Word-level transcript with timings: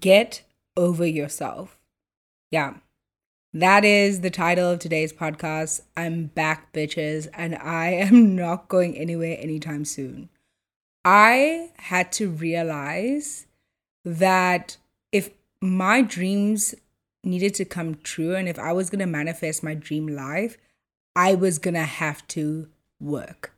Get 0.00 0.42
over 0.76 1.06
yourself. 1.06 1.78
Yeah. 2.50 2.74
That 3.52 3.84
is 3.84 4.22
the 4.22 4.30
title 4.30 4.70
of 4.70 4.78
today's 4.78 5.12
podcast. 5.12 5.82
I'm 5.96 6.26
back, 6.26 6.72
bitches, 6.72 7.28
and 7.34 7.54
I 7.56 7.88
am 7.92 8.34
not 8.34 8.68
going 8.68 8.96
anywhere 8.96 9.36
anytime 9.38 9.84
soon. 9.84 10.30
I 11.04 11.70
had 11.76 12.10
to 12.12 12.30
realize 12.30 13.46
that 14.04 14.78
if 15.12 15.30
my 15.60 16.00
dreams 16.00 16.74
needed 17.22 17.54
to 17.54 17.64
come 17.64 17.96
true 17.96 18.34
and 18.34 18.48
if 18.48 18.58
I 18.58 18.72
was 18.72 18.90
going 18.90 19.00
to 19.00 19.06
manifest 19.06 19.62
my 19.62 19.74
dream 19.74 20.06
life, 20.06 20.56
I 21.14 21.34
was 21.34 21.58
going 21.58 21.74
to 21.74 21.80
have 21.80 22.26
to 22.28 22.68
work. 23.00 23.52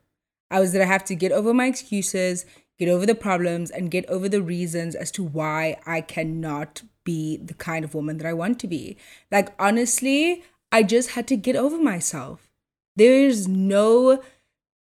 I 0.50 0.60
was 0.60 0.72
going 0.72 0.84
to 0.84 0.92
have 0.92 1.04
to 1.06 1.14
get 1.14 1.32
over 1.32 1.54
my 1.54 1.66
excuses, 1.66 2.46
get 2.78 2.88
over 2.88 3.06
the 3.06 3.14
problems, 3.14 3.70
and 3.70 3.90
get 3.90 4.08
over 4.08 4.28
the 4.28 4.42
reasons 4.42 4.94
as 4.94 5.10
to 5.12 5.22
why 5.22 5.76
I 5.86 6.00
cannot 6.00 6.82
be 7.04 7.36
the 7.36 7.54
kind 7.54 7.84
of 7.84 7.94
woman 7.94 8.18
that 8.18 8.26
I 8.26 8.32
want 8.32 8.58
to 8.60 8.66
be. 8.66 8.96
Like, 9.30 9.54
honestly, 9.58 10.44
I 10.70 10.82
just 10.82 11.10
had 11.10 11.26
to 11.28 11.36
get 11.36 11.56
over 11.56 11.78
myself. 11.78 12.50
There's 12.96 13.46
no 13.46 14.22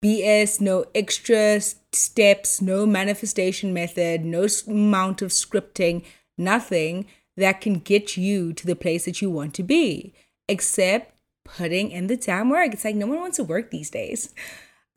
BS, 0.04 0.62
no 0.62 0.86
extra 0.94 1.60
steps, 1.60 2.62
no 2.62 2.86
manifestation 2.86 3.74
method, 3.74 4.24
no 4.24 4.48
amount 4.68 5.22
of 5.22 5.32
scripting, 5.32 6.04
nothing 6.38 7.06
that 7.38 7.62
can 7.62 7.80
get 7.80 8.16
you 8.16 8.54
to 8.54 8.66
the 8.66 8.76
place 8.76 9.06
that 9.06 9.22
you 9.22 9.30
want 9.30 9.54
to 9.56 9.64
be, 9.64 10.14
except 10.48 11.18
putting 11.44 11.92
in 11.92 12.08
the 12.08 12.18
damn 12.18 12.50
work. 12.50 12.74
It's 12.74 12.86
like 12.86 12.96
no 12.96 13.08
one 13.08 13.20
wants 13.20 13.38
to 13.38 13.44
work 13.44 13.72
these 13.72 13.90
days. 13.90 14.34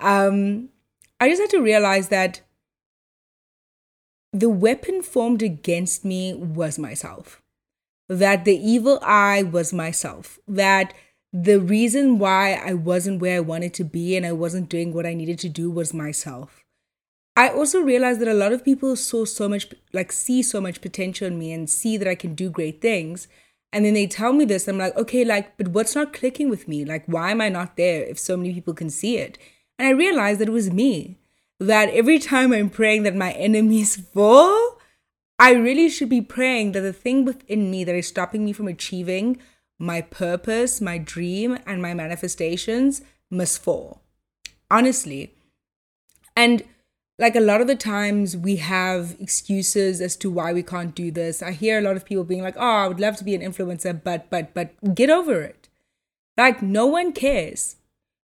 Um, 0.00 0.70
I 1.20 1.28
just 1.28 1.40
had 1.40 1.50
to 1.50 1.62
realize 1.62 2.08
that 2.08 2.40
the 4.32 4.50
weapon 4.50 5.02
formed 5.02 5.42
against 5.42 6.04
me 6.04 6.34
was 6.34 6.78
myself. 6.78 7.42
That 8.08 8.44
the 8.44 8.56
evil 8.56 8.98
eye 9.02 9.42
was 9.42 9.72
myself. 9.72 10.38
That 10.46 10.94
the 11.32 11.60
reason 11.60 12.18
why 12.18 12.54
I 12.54 12.74
wasn't 12.74 13.20
where 13.20 13.36
I 13.36 13.40
wanted 13.40 13.74
to 13.74 13.84
be 13.84 14.16
and 14.16 14.24
I 14.24 14.32
wasn't 14.32 14.68
doing 14.68 14.92
what 14.92 15.06
I 15.06 15.14
needed 15.14 15.38
to 15.40 15.48
do 15.48 15.70
was 15.70 15.92
myself. 15.92 16.64
I 17.36 17.50
also 17.50 17.80
realized 17.80 18.20
that 18.20 18.28
a 18.28 18.34
lot 18.34 18.52
of 18.52 18.64
people 18.64 18.96
saw 18.96 19.24
so 19.24 19.48
much, 19.48 19.68
like, 19.92 20.10
see 20.10 20.42
so 20.42 20.60
much 20.60 20.80
potential 20.80 21.28
in 21.28 21.38
me 21.38 21.52
and 21.52 21.70
see 21.70 21.96
that 21.96 22.08
I 22.08 22.14
can 22.14 22.34
do 22.34 22.50
great 22.50 22.80
things. 22.80 23.28
And 23.72 23.84
then 23.84 23.94
they 23.94 24.06
tell 24.06 24.32
me 24.32 24.44
this, 24.44 24.66
I'm 24.66 24.78
like, 24.78 24.96
okay, 24.96 25.24
like, 25.24 25.56
but 25.56 25.68
what's 25.68 25.94
not 25.94 26.12
clicking 26.12 26.50
with 26.50 26.66
me? 26.66 26.84
Like, 26.84 27.04
why 27.06 27.30
am 27.30 27.40
I 27.40 27.48
not 27.48 27.76
there 27.76 28.02
if 28.02 28.18
so 28.18 28.36
many 28.36 28.54
people 28.54 28.74
can 28.74 28.90
see 28.90 29.18
it? 29.18 29.38
And 29.78 29.86
I 29.86 29.92
realized 29.92 30.40
that 30.40 30.48
it 30.48 30.52
was 30.52 30.72
me 30.72 31.18
that 31.60 31.90
every 31.90 32.18
time 32.18 32.52
I'm 32.52 32.70
praying 32.70 33.02
that 33.02 33.16
my 33.16 33.32
enemies 33.32 33.96
fall, 33.96 34.78
I 35.38 35.52
really 35.52 35.88
should 35.88 36.08
be 36.08 36.20
praying 36.20 36.72
that 36.72 36.80
the 36.80 36.92
thing 36.92 37.24
within 37.24 37.70
me 37.70 37.84
that 37.84 37.94
is 37.94 38.08
stopping 38.08 38.44
me 38.44 38.52
from 38.52 38.68
achieving 38.68 39.38
my 39.78 40.00
purpose, 40.00 40.80
my 40.80 40.98
dream, 40.98 41.58
and 41.66 41.80
my 41.80 41.94
manifestations 41.94 43.02
must 43.30 43.62
fall. 43.62 44.02
Honestly. 44.70 45.34
And 46.36 46.62
like 47.18 47.36
a 47.36 47.40
lot 47.40 47.60
of 47.60 47.66
the 47.66 47.76
times 47.76 48.36
we 48.36 48.56
have 48.56 49.16
excuses 49.20 50.00
as 50.00 50.16
to 50.16 50.30
why 50.30 50.52
we 50.52 50.62
can't 50.62 50.94
do 50.94 51.10
this. 51.10 51.42
I 51.42 51.52
hear 51.52 51.78
a 51.78 51.82
lot 51.82 51.96
of 51.96 52.04
people 52.04 52.24
being 52.24 52.42
like, 52.42 52.56
"Oh, 52.56 52.60
I 52.60 52.88
would 52.88 53.00
love 53.00 53.16
to 53.16 53.24
be 53.24 53.34
an 53.34 53.42
influencer, 53.42 54.00
but 54.02 54.30
but 54.30 54.54
but 54.54 54.94
get 54.94 55.10
over 55.10 55.42
it." 55.42 55.68
Like 56.36 56.62
no 56.62 56.86
one 56.86 57.12
cares. 57.12 57.76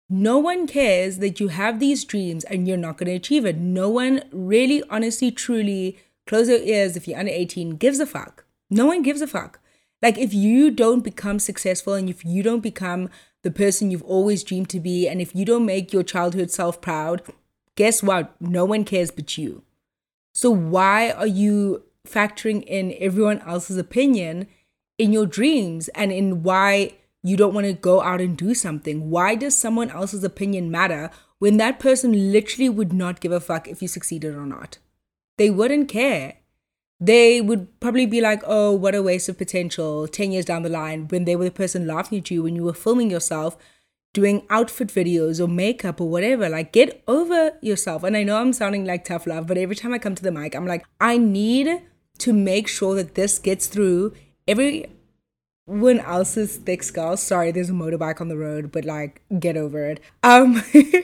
No 0.09 0.39
one 0.39 0.67
cares 0.67 1.19
that 1.19 1.41
you 1.41 1.49
have 1.49 1.81
these 1.81 2.05
dreams 2.05 2.45
and 2.45 2.69
you're 2.69 2.77
not 2.77 2.99
going 2.99 3.09
to 3.09 3.17
achieve 3.17 3.47
it. 3.47 3.57
No 3.57 3.89
one 3.89 4.23
really, 4.31 4.83
honestly, 4.91 5.31
truly, 5.31 5.99
close 6.27 6.49
your 6.49 6.59
ears 6.59 6.97
if 6.97 7.09
you're 7.09 7.19
under 7.19 7.33
18, 7.33 7.77
gives 7.77 7.99
a 7.99 8.07
fuck. 8.07 8.45
No 8.69 8.87
one 8.87 9.03
gives 9.03 9.21
a 9.21 9.27
fuck. 9.27 9.61
Like, 10.03 10.19
if 10.19 10.35
you 10.35 10.71
don't 10.71 11.05
become 11.05 11.39
successful 11.39 11.95
and 11.95 12.11
if 12.11 12.25
you 12.25 12.43
don't 12.43 12.61
become 12.61 13.09
the 13.43 13.51
person 13.51 13.91
you've 13.91 14.03
always 14.03 14.45
dreamed 14.45 14.69
to 14.71 14.81
be, 14.81 15.09
and 15.09 15.21
if 15.21 15.35
you 15.35 15.45
don't 15.45 15.67
make 15.67 15.93
your 15.93 16.03
childhood 16.03 16.51
self 16.51 16.81
proud, 16.81 17.23
guess 17.77 18.03
what? 18.03 18.35
No 18.41 18.65
one 18.65 18.85
cares 18.85 19.11
but 19.11 19.39
you. 19.39 19.63
So, 20.35 20.51
why 20.51 21.11
are 21.11 21.27
you 21.27 21.85
factoring 22.07 22.63
in 22.65 22.95
everyone 22.99 23.41
else's 23.41 23.77
opinion 23.77 24.49
in 24.99 25.13
your 25.13 25.27
dreams 25.27 25.89
and 25.89 26.13
in 26.13 26.43
why 26.43 26.95
you 27.23 27.37
don't 27.37 27.55
want 27.55 27.67
to 27.67 27.73
go 27.73 28.03
out 28.03 28.21
and 28.21 28.37
do 28.37 28.55
something. 28.55 29.11
Why 29.11 29.35
does 29.35 29.57
someone 29.57 29.91
else's 29.91 30.25
opinion 30.25 30.71
matter 30.71 31.11
when 31.39 31.57
that 31.57 31.79
person 31.79 32.33
literally 32.33 32.69
would 32.69 32.93
not 32.93 33.21
give 33.21 33.33
a 33.33 33.41
fuck 33.41 33.69
if 33.69 33.81
you 33.81 33.89
succeeded 33.89 34.35
or 34.35 34.47
not? 34.47 34.79
They 35.39 35.51
wouldn't 35.51 35.89
care. 35.89 36.37
They 37.01 37.41
would 37.41 37.81
probably 37.81 38.07
be 38.07 38.21
like, 38.21 38.43
oh, 38.47 38.73
what 38.73 38.95
a 38.95 39.03
waste 39.03 39.29
of 39.29 39.39
potential 39.39 40.07
10 40.07 40.33
years 40.33 40.45
down 40.45 40.63
the 40.63 40.69
line 40.69 41.09
when 41.09 41.25
they 41.25 41.35
were 41.35 41.45
the 41.45 41.51
person 41.51 41.87
laughing 41.87 42.19
at 42.19 42.31
you 42.31 42.43
when 42.43 42.55
you 42.55 42.65
were 42.65 42.73
filming 42.73 43.11
yourself 43.11 43.57
doing 44.13 44.47
outfit 44.51 44.89
videos 44.89 45.41
or 45.41 45.49
makeup 45.49 46.01
or 46.01 46.09
whatever. 46.09 46.49
Like, 46.49 46.73
get 46.73 47.03
over 47.09 47.53
yourself. 47.63 48.03
And 48.05 48.17
I 48.17 48.23
know 48.23 48.37
I'm 48.37 48.53
sounding 48.53 48.85
like 48.85 49.05
tough 49.05 49.27
love, 49.27 49.47
but 49.47 49.59
every 49.59 49.75
time 49.75 49.95
I 49.95 49.99
come 49.99 50.15
to 50.15 50.23
the 50.23 50.31
mic, 50.31 50.55
I'm 50.55 50.67
like, 50.67 50.85
I 51.01 51.19
need 51.19 51.83
to 52.19 52.33
make 52.33 52.69
sure 52.69 52.95
that 52.95 53.15
this 53.15 53.39
gets 53.39 53.67
through 53.67 54.13
every 54.47 54.87
when 55.67 56.01
else's 56.01 56.57
thick 56.57 56.83
skull. 56.83 57.17
Sorry, 57.17 57.53
there's 57.53 57.71
a 57.71 57.75
motorbike 57.75 58.21
on 58.21 58.29
the 58.29 58.37
road, 58.37 58.73
but 58.73 58.85
like, 58.85 59.23
get 59.39 59.57
over 59.57 59.85
it. 59.85 60.01
Um, 60.23 60.63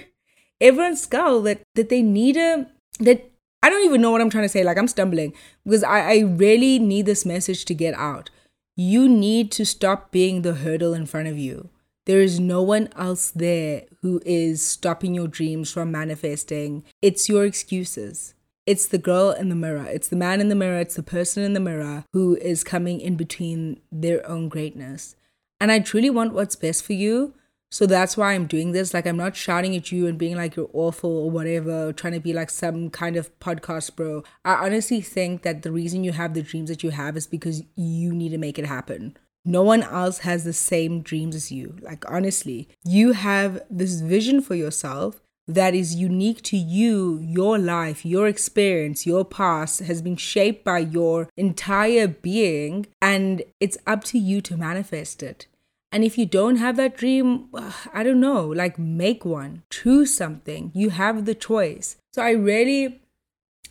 everyone's 0.61 1.03
skull 1.03 1.43
that 1.43 1.63
that 1.75 1.89
they 1.89 2.03
need 2.03 2.37
a 2.37 2.67
that 3.01 3.31
I 3.63 3.71
don't 3.71 3.85
even 3.85 4.01
know 4.01 4.11
what 4.11 4.21
I'm 4.21 4.31
trying 4.31 4.45
to 4.45 4.49
say. 4.49 4.65
Like, 4.65 4.79
I'm 4.79 4.89
stumbling 4.89 5.33
because 5.65 5.83
I 5.83 6.01
I 6.01 6.19
really 6.21 6.79
need 6.79 7.07
this 7.07 7.25
message 7.25 7.65
to 7.67 7.75
get 7.75 7.95
out. 7.95 8.31
You 8.77 9.09
need 9.09 9.51
to 9.53 9.65
stop 9.67 10.13
being 10.13 10.43
the 10.43 10.55
hurdle 10.55 10.95
in 10.95 11.07
front 11.07 11.29
of 11.29 11.37
you. 11.37 11.71
There 12.07 12.21
is 12.21 12.41
no 12.41 12.63
one 12.63 12.89
else 12.97 13.31
there 13.31 13.83
who 14.01 14.23
is 14.25 14.65
stopping 14.65 15.15
your 15.15 15.29
dreams 15.29 15.71
from 15.71 15.93
manifesting. 15.93 16.85
It's 17.03 17.29
your 17.29 17.45
excuses. 17.45 18.35
It's 18.69 18.87
the 18.87 18.99
girl 18.99 19.31
in 19.31 19.49
the 19.49 19.55
mirror. 19.55 19.87
It's 19.87 20.09
the 20.09 20.17
man 20.17 20.43
in 20.43 20.51
the 20.51 20.55
mirror. 20.55 20.79
It's 20.79 20.97
the 20.97 21.03
person 21.03 21.43
in 21.43 21.55
the 21.55 21.59
mirror 21.59 22.05
who 22.13 22.37
is 22.37 22.63
coming 22.63 23.01
in 23.01 23.17
between 23.17 23.81
their 23.91 24.21
own 24.29 24.51
greatness. 24.51 25.17
And 25.59 25.73
I 25.73 25.79
truly 25.79 26.11
want 26.11 26.35
what's 26.35 26.55
best 26.55 26.85
for 26.85 26.93
you. 26.93 27.33
So 27.71 27.87
that's 27.87 28.15
why 28.15 28.35
I'm 28.35 28.47
doing 28.47 28.73
this. 28.73 28.93
Like, 28.93 29.07
I'm 29.07 29.17
not 29.17 29.37
shouting 29.37 29.75
at 29.75 29.91
you 29.91 30.07
and 30.07 30.19
being 30.19 30.37
like 30.37 30.55
you're 30.55 30.69
awful 30.75 31.11
or 31.11 31.31
whatever, 31.31 31.89
or 31.89 31.93
trying 31.95 32.13
to 32.13 32.21
be 32.21 32.35
like 32.35 32.51
some 32.51 32.91
kind 32.91 33.17
of 33.17 33.37
podcast 33.41 33.97
bro. 33.97 34.23
I 34.45 34.67
honestly 34.67 35.01
think 35.01 35.45
that 35.45 35.63
the 35.63 35.73
reason 35.73 36.05
you 36.05 36.13
have 36.13 36.35
the 36.35 36.43
dreams 36.43 36.69
that 36.69 36.83
you 36.83 36.91
have 36.91 37.17
is 37.17 37.27
because 37.27 37.63
you 37.75 38.13
need 38.13 38.33
to 38.33 38.39
make 38.39 38.59
it 38.59 38.67
happen. 38.67 39.17
No 39.47 39.63
one 39.63 39.83
else 39.83 40.19
has 40.19 40.45
the 40.45 40.53
same 40.53 41.01
dreams 41.01 41.35
as 41.35 41.51
you. 41.51 41.79
Like, 41.81 42.05
honestly, 42.07 42.69
you 42.85 43.13
have 43.13 43.63
this 43.71 44.03
vision 44.03 44.43
for 44.43 44.55
yourself 44.55 45.23
that 45.49 45.75
is 45.75 45.95
unique 45.95 46.43
to 46.43 46.59
you, 46.59 47.19
your 47.23 47.59
life, 47.59 48.05
your 48.05 48.29
experience, 48.29 49.07
your 49.07 49.25
past 49.25 49.81
has 49.81 50.03
been 50.03 50.17
shaped 50.17 50.63
by 50.63 50.79
your 50.79 51.29
entire 51.39 52.07
being, 52.07 52.87
and 53.01 53.43
it's 53.59 53.79
up 53.87 54.05
to 54.05 54.19
you 54.19 54.43
to 54.43 54.59
manifest 54.59 55.23
it. 55.23 55.47
And 55.91 56.05
if 56.05 56.19
you 56.19 56.27
don't 56.27 56.57
have 56.57 56.77
that 56.77 56.99
dream, 56.99 57.49
uh, 57.55 57.73
I 57.95 58.03
don't 58.03 58.21
know, 58.21 58.47
like 58.47 58.79
make 58.79 59.25
one, 59.25 59.63
choose 59.71 60.15
something. 60.15 60.71
You 60.75 60.91
have 60.91 61.25
the 61.25 61.35
choice. 61.35 61.97
So 62.13 62.23
I 62.23 62.33
really, 62.33 63.01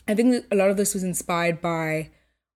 I 0.08 0.16
think 0.16 0.46
a 0.52 0.56
lot 0.56 0.72
of 0.72 0.78
this 0.78 0.96
was 0.96 1.04
inspired 1.04 1.62
by 1.62 2.10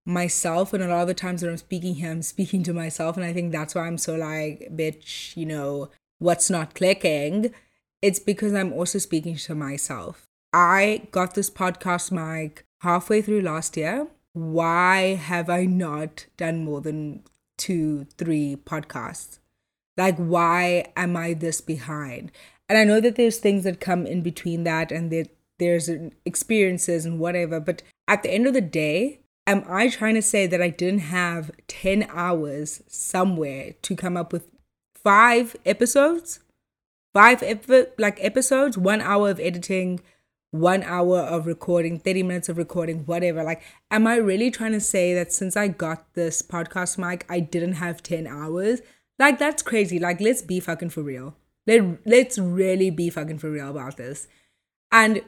myself 0.03 0.73
and 0.73 0.83
a 0.83 0.88
lot 0.88 1.03
of 1.03 1.07
the 1.07 1.13
times 1.13 1.41
that 1.41 1.49
I'm 1.49 1.57
speaking 1.57 1.93
here, 1.93 2.09
I'm 2.09 2.21
speaking 2.23 2.63
to 2.63 2.73
myself. 2.73 3.17
And 3.17 3.25
I 3.25 3.33
think 3.33 3.51
that's 3.51 3.75
why 3.75 3.85
I'm 3.85 3.99
so 3.99 4.15
like, 4.15 4.69
bitch, 4.71 5.38
you 5.38 5.45
know, 5.45 5.91
what's 6.17 6.49
not 6.49 6.73
clicking 6.73 7.53
it's 8.01 8.19
because 8.19 8.53
I'm 8.53 8.73
also 8.73 9.00
speaking 9.00 9.35
to 9.35 9.56
myself. 9.56 10.28
I 10.53 11.07
got 11.12 11.35
this 11.35 11.50
podcast 11.50 12.12
mic 12.12 12.66
halfway 12.81 13.22
through 13.22 13.41
last 13.41 13.78
year. 13.78 14.07
Why 14.34 15.16
have 15.16 15.50
I 15.50 15.65
not 15.65 16.25
done 16.38 16.65
more 16.65 16.81
than 16.81 17.24
two, 17.57 18.06
three 18.18 18.57
podcasts? 18.63 19.39
Like, 19.98 20.18
why 20.18 20.92
am 20.95 21.15
I 21.15 21.33
this 21.33 21.62
behind? 21.62 22.31
And 22.68 22.77
I 22.77 22.83
know 22.83 23.01
that 23.01 23.15
there's 23.18 23.38
things 23.38 23.63
that 23.65 23.80
come 23.80 24.06
in 24.06 24.21
between 24.21 24.63
that 24.63 24.92
and 24.92 25.12
that 25.12 25.30
there's 25.59 25.89
experiences 26.25 27.06
and 27.06 27.19
whatever. 27.19 27.59
But 27.59 27.83
at 28.07 28.24
the 28.24 28.31
end 28.31 28.48
of 28.48 28.53
the 28.53 28.62
day, 28.62 29.19
am 29.45 29.63
I 29.69 29.89
trying 29.89 30.15
to 30.15 30.21
say 30.21 30.48
that 30.48 30.62
I 30.62 30.69
didn't 30.69 31.01
have 31.01 31.51
10 31.68 32.07
hours 32.09 32.81
somewhere 32.88 33.74
to 33.81 33.95
come 33.95 34.18
up 34.18 34.33
with 34.33 34.50
five 34.95 35.56
episodes? 35.65 36.39
Five 37.13 37.44
ep- 37.44 38.00
like 38.00 38.18
episodes, 38.24 38.78
one 38.78 39.02
hour 39.02 39.30
of 39.30 39.40
editing, 39.40 40.00
one 40.52 40.84
hour 40.84 41.19
of 41.19 41.46
recording, 41.46 42.00
30 42.00 42.24
minutes 42.24 42.50
of 42.50 42.58
recording, 42.58 43.06
whatever. 43.06 43.44
Like, 43.44 43.62
am 43.90 44.06
I 44.06 44.18
really 44.18 44.52
trying 44.52 44.74
to 44.74 44.81
say 44.81 45.13
that 45.13 45.31
since 45.31 45.56
I 45.56 45.69
got 45.69 46.13
this 46.13 46.42
podcast 46.42 46.98
mic, 46.98 47.25
I 47.30 47.40
didn't 47.40 47.74
have 47.74 48.04
10 48.04 48.28
hours? 48.28 48.81
Like, 49.18 49.40
that's 49.40 49.63
crazy. 49.63 49.98
Like, 49.98 50.19
let's 50.19 50.42
be 50.42 50.60
fucking 50.60 50.90
for 50.90 51.04
real. 51.04 51.36
Let, 51.68 52.06
let's 52.06 52.38
really 52.38 52.90
be 52.90 53.10
fucking 53.10 53.40
for 53.40 53.50
real 53.50 53.69
about 53.69 53.98
this. 53.98 54.28
And 54.92 55.22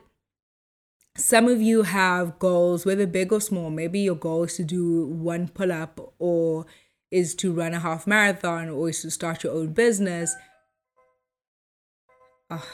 some 1.16 1.48
of 1.48 1.62
you 1.62 1.84
have 1.84 2.40
goals, 2.40 2.86
whether 2.86 3.06
big 3.06 3.32
or 3.32 3.40
small. 3.40 3.70
Maybe 3.70 4.00
your 4.00 4.16
goal 4.16 4.44
is 4.44 4.56
to 4.58 4.64
do 4.64 5.06
one 5.08 5.48
pull 5.48 5.72
up, 5.72 6.16
or 6.20 6.66
is 7.12 7.36
to 7.36 7.54
run 7.54 7.74
a 7.74 7.80
half 7.80 8.08
marathon, 8.08 8.70
or 8.70 8.90
is 8.90 9.02
to 9.04 9.12
start 9.12 9.44
your 9.44 9.54
own 9.54 9.74
business. 9.74 10.36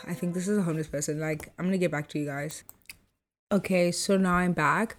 I 0.07 0.13
think 0.13 0.33
this 0.33 0.47
is 0.47 0.57
a 0.57 0.63
homeless 0.63 0.87
person. 0.87 1.19
Like, 1.19 1.51
I'm 1.57 1.65
gonna 1.65 1.77
get 1.77 1.91
back 1.91 2.09
to 2.09 2.19
you 2.19 2.25
guys. 2.25 2.63
Okay, 3.51 3.91
so 3.91 4.17
now 4.17 4.35
I'm 4.35 4.53
back. 4.53 4.97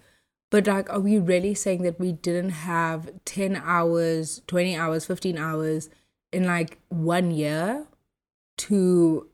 But 0.49 0.67
like, 0.67 0.91
are 0.91 0.99
we 0.99 1.17
really 1.17 1.53
saying 1.53 1.83
that 1.83 1.99
we 1.99 2.11
didn't 2.11 2.49
have 2.49 3.09
10 3.25 3.61
hours, 3.63 4.41
20 4.47 4.75
hours, 4.75 5.05
15 5.05 5.37
hours 5.37 5.89
in 6.33 6.45
like 6.45 6.77
one 6.89 7.31
year 7.31 7.87
to 8.57 9.29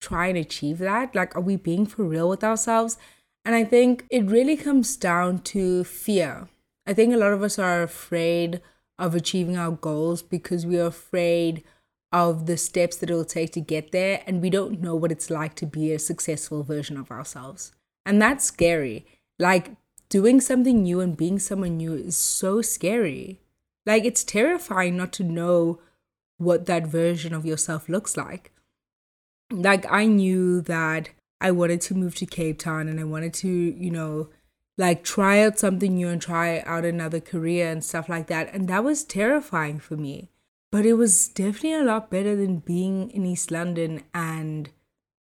try 0.00 0.28
and 0.28 0.38
achieve 0.38 0.78
that? 0.78 1.14
Like, 1.14 1.36
are 1.36 1.42
we 1.42 1.56
being 1.56 1.84
for 1.84 2.04
real 2.04 2.28
with 2.28 2.42
ourselves? 2.42 2.96
And 3.44 3.54
I 3.54 3.64
think 3.64 4.06
it 4.10 4.24
really 4.24 4.56
comes 4.56 4.96
down 4.96 5.40
to 5.40 5.84
fear. 5.84 6.48
I 6.86 6.94
think 6.94 7.12
a 7.12 7.18
lot 7.18 7.32
of 7.32 7.42
us 7.42 7.58
are 7.58 7.82
afraid 7.82 8.62
of 8.98 9.14
achieving 9.14 9.58
our 9.58 9.72
goals 9.72 10.22
because 10.22 10.64
we 10.64 10.78
are 10.78 10.86
afraid 10.86 11.62
of 12.14 12.46
the 12.46 12.56
steps 12.56 12.96
that 12.96 13.10
it'll 13.10 13.24
take 13.24 13.50
to 13.52 13.60
get 13.60 13.90
there, 13.90 14.22
and 14.24 14.40
we 14.40 14.48
don't 14.48 14.80
know 14.80 14.94
what 14.94 15.10
it's 15.10 15.30
like 15.30 15.56
to 15.56 15.66
be 15.66 15.92
a 15.92 15.98
successful 15.98 16.62
version 16.62 16.96
of 16.96 17.10
ourselves. 17.10 17.72
And 18.06 18.22
that's 18.22 18.44
scary. 18.44 19.04
Like, 19.36 19.72
doing 20.08 20.40
something 20.40 20.84
new 20.84 21.00
and 21.00 21.16
being 21.16 21.40
someone 21.40 21.76
new 21.76 21.94
is 21.94 22.16
so 22.16 22.62
scary. 22.62 23.40
Like, 23.84 24.04
it's 24.04 24.22
terrifying 24.22 24.96
not 24.96 25.12
to 25.14 25.24
know 25.24 25.80
what 26.38 26.66
that 26.66 26.86
version 26.86 27.34
of 27.34 27.44
yourself 27.44 27.88
looks 27.88 28.16
like. 28.16 28.52
Like, 29.50 29.84
I 29.90 30.06
knew 30.06 30.60
that 30.60 31.10
I 31.40 31.50
wanted 31.50 31.80
to 31.82 31.94
move 31.94 32.14
to 32.16 32.26
Cape 32.26 32.60
Town 32.60 32.88
and 32.88 33.00
I 33.00 33.04
wanted 33.04 33.34
to, 33.34 33.48
you 33.48 33.90
know, 33.90 34.28
like 34.78 35.02
try 35.02 35.42
out 35.42 35.58
something 35.58 35.96
new 35.96 36.08
and 36.08 36.22
try 36.22 36.60
out 36.60 36.84
another 36.84 37.20
career 37.20 37.70
and 37.70 37.84
stuff 37.84 38.08
like 38.08 38.28
that. 38.28 38.52
And 38.54 38.68
that 38.68 38.84
was 38.84 39.04
terrifying 39.04 39.78
for 39.78 39.96
me. 39.96 40.30
But 40.74 40.86
it 40.86 40.94
was 40.94 41.28
definitely 41.28 41.74
a 41.74 41.84
lot 41.84 42.10
better 42.10 42.34
than 42.34 42.56
being 42.56 43.08
in 43.10 43.24
East 43.24 43.52
London 43.52 44.02
and 44.12 44.70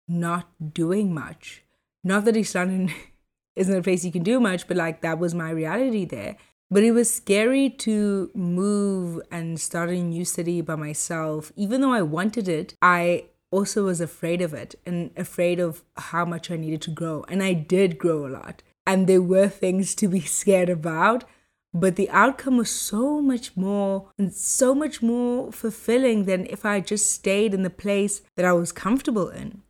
not 0.09 0.49
doing 0.73 1.13
much. 1.13 1.63
Not 2.03 2.25
that 2.25 2.39
East 2.39 2.55
London 2.55 2.91
isn't 3.57 3.77
a 3.77 3.83
place 3.83 4.03
you 4.03 4.11
can 4.11 4.23
do 4.23 4.41
much, 4.41 4.67
but 4.67 4.79
like 4.79 5.03
that 5.03 5.19
was 5.19 5.35
my 5.35 5.51
reality 5.51 6.07
there. 6.07 6.39
But 6.71 6.85
it 6.85 6.93
was 6.93 7.13
scary 7.13 7.69
to 7.81 8.31
move 8.35 9.21
and 9.31 9.61
start 9.61 9.91
a 9.91 10.03
new 10.03 10.25
city 10.25 10.63
by 10.63 10.75
myself. 10.77 11.53
Even 11.55 11.83
though 11.83 11.93
I 11.93 12.01
wanted 12.01 12.49
it, 12.49 12.75
I 12.81 13.27
also 13.51 13.85
was 13.85 14.01
afraid 14.01 14.41
of 14.41 14.55
it 14.55 14.75
and 14.87 15.11
afraid 15.19 15.61
of 15.61 15.85
how 15.99 16.25
much 16.25 16.51
I 16.51 16.57
needed 16.57 16.81
to 16.81 16.91
grow. 16.91 17.27
And 17.29 17.43
I 17.43 17.53
did 17.53 17.99
grow 17.99 18.27
a 18.27 18.33
lot. 18.41 18.63
And 18.87 19.07
there 19.07 19.21
were 19.21 19.49
things 19.49 19.95
to 19.97 20.09
be 20.09 20.21
scared 20.23 20.71
about. 20.71 21.25
But 21.75 21.97
the 21.97 22.11
outcome 22.11 22.59
was 22.59 22.71
so 22.71 23.23
much 23.23 23.57
more 23.57 24.11
and 24.19 24.33
so 24.33 24.75
much 24.75 25.03
more 25.03 25.51
fulfilling 25.53 26.25
than 26.25 26.47
if 26.47 26.65
I 26.65 26.81
just 26.81 27.11
stayed 27.11 27.55
in 27.55 27.63
the 27.63 27.71
place 27.71 28.23
that 28.37 28.45
I 28.45 28.53
was 28.53 28.73
comfortable 28.73 29.29
in. 29.29 29.63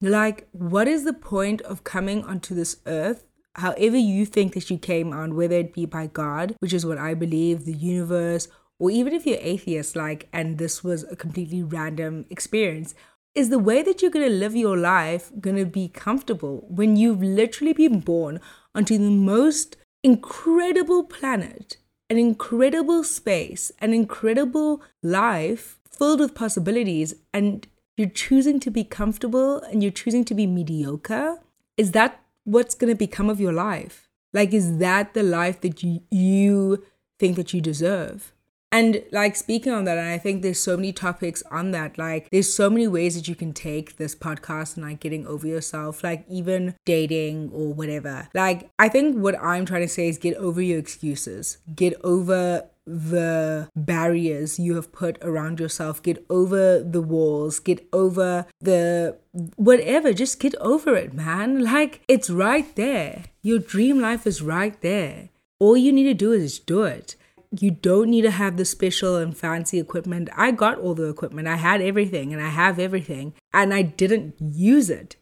Like, 0.00 0.48
what 0.52 0.88
is 0.88 1.04
the 1.04 1.12
point 1.12 1.60
of 1.62 1.84
coming 1.84 2.24
onto 2.24 2.54
this 2.54 2.78
earth 2.86 3.24
however 3.56 3.96
you 3.96 4.26
think 4.26 4.54
that 4.54 4.70
you 4.70 4.78
came 4.78 5.12
on, 5.12 5.36
whether 5.36 5.56
it 5.56 5.72
be 5.72 5.86
by 5.86 6.06
God, 6.06 6.56
which 6.58 6.72
is 6.72 6.84
what 6.84 6.98
I 6.98 7.14
believe, 7.14 7.64
the 7.64 7.72
universe, 7.72 8.48
or 8.78 8.90
even 8.90 9.12
if 9.12 9.26
you're 9.26 9.38
atheist, 9.40 9.94
like, 9.94 10.28
and 10.32 10.58
this 10.58 10.82
was 10.82 11.04
a 11.04 11.16
completely 11.16 11.62
random 11.62 12.26
experience, 12.30 12.94
is 13.34 13.50
the 13.50 13.58
way 13.58 13.82
that 13.82 14.00
you're 14.00 14.10
going 14.10 14.28
to 14.28 14.34
live 14.34 14.54
your 14.54 14.76
life 14.76 15.30
going 15.40 15.56
to 15.56 15.66
be 15.66 15.88
comfortable 15.88 16.66
when 16.68 16.96
you've 16.96 17.22
literally 17.22 17.72
been 17.72 18.00
born 18.00 18.40
onto 18.74 18.96
the 18.98 19.10
most 19.10 19.76
incredible 20.04 21.02
planet, 21.02 21.78
an 22.10 22.18
incredible 22.18 23.02
space, 23.02 23.72
an 23.80 23.94
incredible 23.94 24.82
life 25.02 25.80
filled 25.90 26.20
with 26.20 26.34
possibilities, 26.34 27.14
and 27.32 27.66
you're 27.96 28.08
choosing 28.08 28.60
to 28.60 28.70
be 28.70 28.84
comfortable 28.84 29.62
and 29.62 29.82
you're 29.82 29.90
choosing 29.90 30.24
to 30.26 30.34
be 30.34 30.46
mediocre, 30.46 31.38
is 31.78 31.92
that 31.92 32.20
what's 32.44 32.74
going 32.74 32.92
to 32.92 32.98
become 32.98 33.30
of 33.30 33.40
your 33.40 33.52
life? 33.52 34.08
Like, 34.34 34.52
is 34.52 34.78
that 34.78 35.14
the 35.14 35.22
life 35.22 35.62
that 35.62 35.82
you, 35.82 36.02
you 36.10 36.84
think 37.18 37.36
that 37.36 37.54
you 37.54 37.62
deserve? 37.62 38.33
And 38.74 39.04
like 39.12 39.36
speaking 39.36 39.72
on 39.72 39.84
that, 39.84 39.98
and 39.98 40.08
I 40.08 40.18
think 40.18 40.42
there's 40.42 40.58
so 40.58 40.74
many 40.74 40.92
topics 40.92 41.44
on 41.48 41.70
that. 41.70 41.96
Like, 41.96 42.28
there's 42.30 42.52
so 42.52 42.68
many 42.68 42.88
ways 42.88 43.14
that 43.14 43.28
you 43.28 43.36
can 43.36 43.52
take 43.52 43.98
this 43.98 44.16
podcast 44.16 44.76
and 44.76 44.84
like 44.84 44.98
getting 44.98 45.24
over 45.28 45.46
yourself, 45.46 46.02
like 46.02 46.24
even 46.28 46.74
dating 46.84 47.52
or 47.54 47.72
whatever. 47.72 48.28
Like, 48.34 48.68
I 48.76 48.88
think 48.88 49.16
what 49.16 49.40
I'm 49.40 49.64
trying 49.64 49.82
to 49.82 49.88
say 49.88 50.08
is 50.08 50.18
get 50.18 50.36
over 50.38 50.60
your 50.60 50.80
excuses, 50.80 51.58
get 51.72 51.94
over 52.02 52.68
the 52.84 53.70
barriers 53.76 54.58
you 54.58 54.74
have 54.74 54.90
put 54.90 55.18
around 55.22 55.60
yourself, 55.60 56.02
get 56.02 56.26
over 56.28 56.80
the 56.80 57.00
walls, 57.00 57.60
get 57.60 57.86
over 57.92 58.44
the 58.60 59.16
whatever, 59.54 60.12
just 60.12 60.40
get 60.40 60.56
over 60.56 60.96
it, 60.96 61.14
man. 61.14 61.62
Like, 61.74 62.00
it's 62.08 62.28
right 62.28 62.74
there. 62.74 63.26
Your 63.40 63.60
dream 63.60 64.00
life 64.00 64.26
is 64.26 64.42
right 64.42 64.78
there. 64.80 65.28
All 65.60 65.76
you 65.76 65.92
need 65.92 66.04
to 66.04 66.14
do 66.14 66.32
is 66.32 66.58
do 66.58 66.82
it 66.82 67.14
you 67.60 67.70
don't 67.70 68.10
need 68.10 68.22
to 68.22 68.30
have 68.30 68.56
the 68.56 68.64
special 68.64 69.16
and 69.16 69.36
fancy 69.36 69.78
equipment. 69.78 70.28
I 70.36 70.50
got 70.50 70.78
all 70.78 70.94
the 70.94 71.08
equipment. 71.08 71.48
I 71.48 71.56
had 71.56 71.80
everything 71.80 72.32
and 72.32 72.42
I 72.42 72.48
have 72.48 72.78
everything 72.78 73.34
and 73.52 73.72
I 73.72 73.82
didn't 73.82 74.34
use 74.40 74.90
it. 74.90 75.16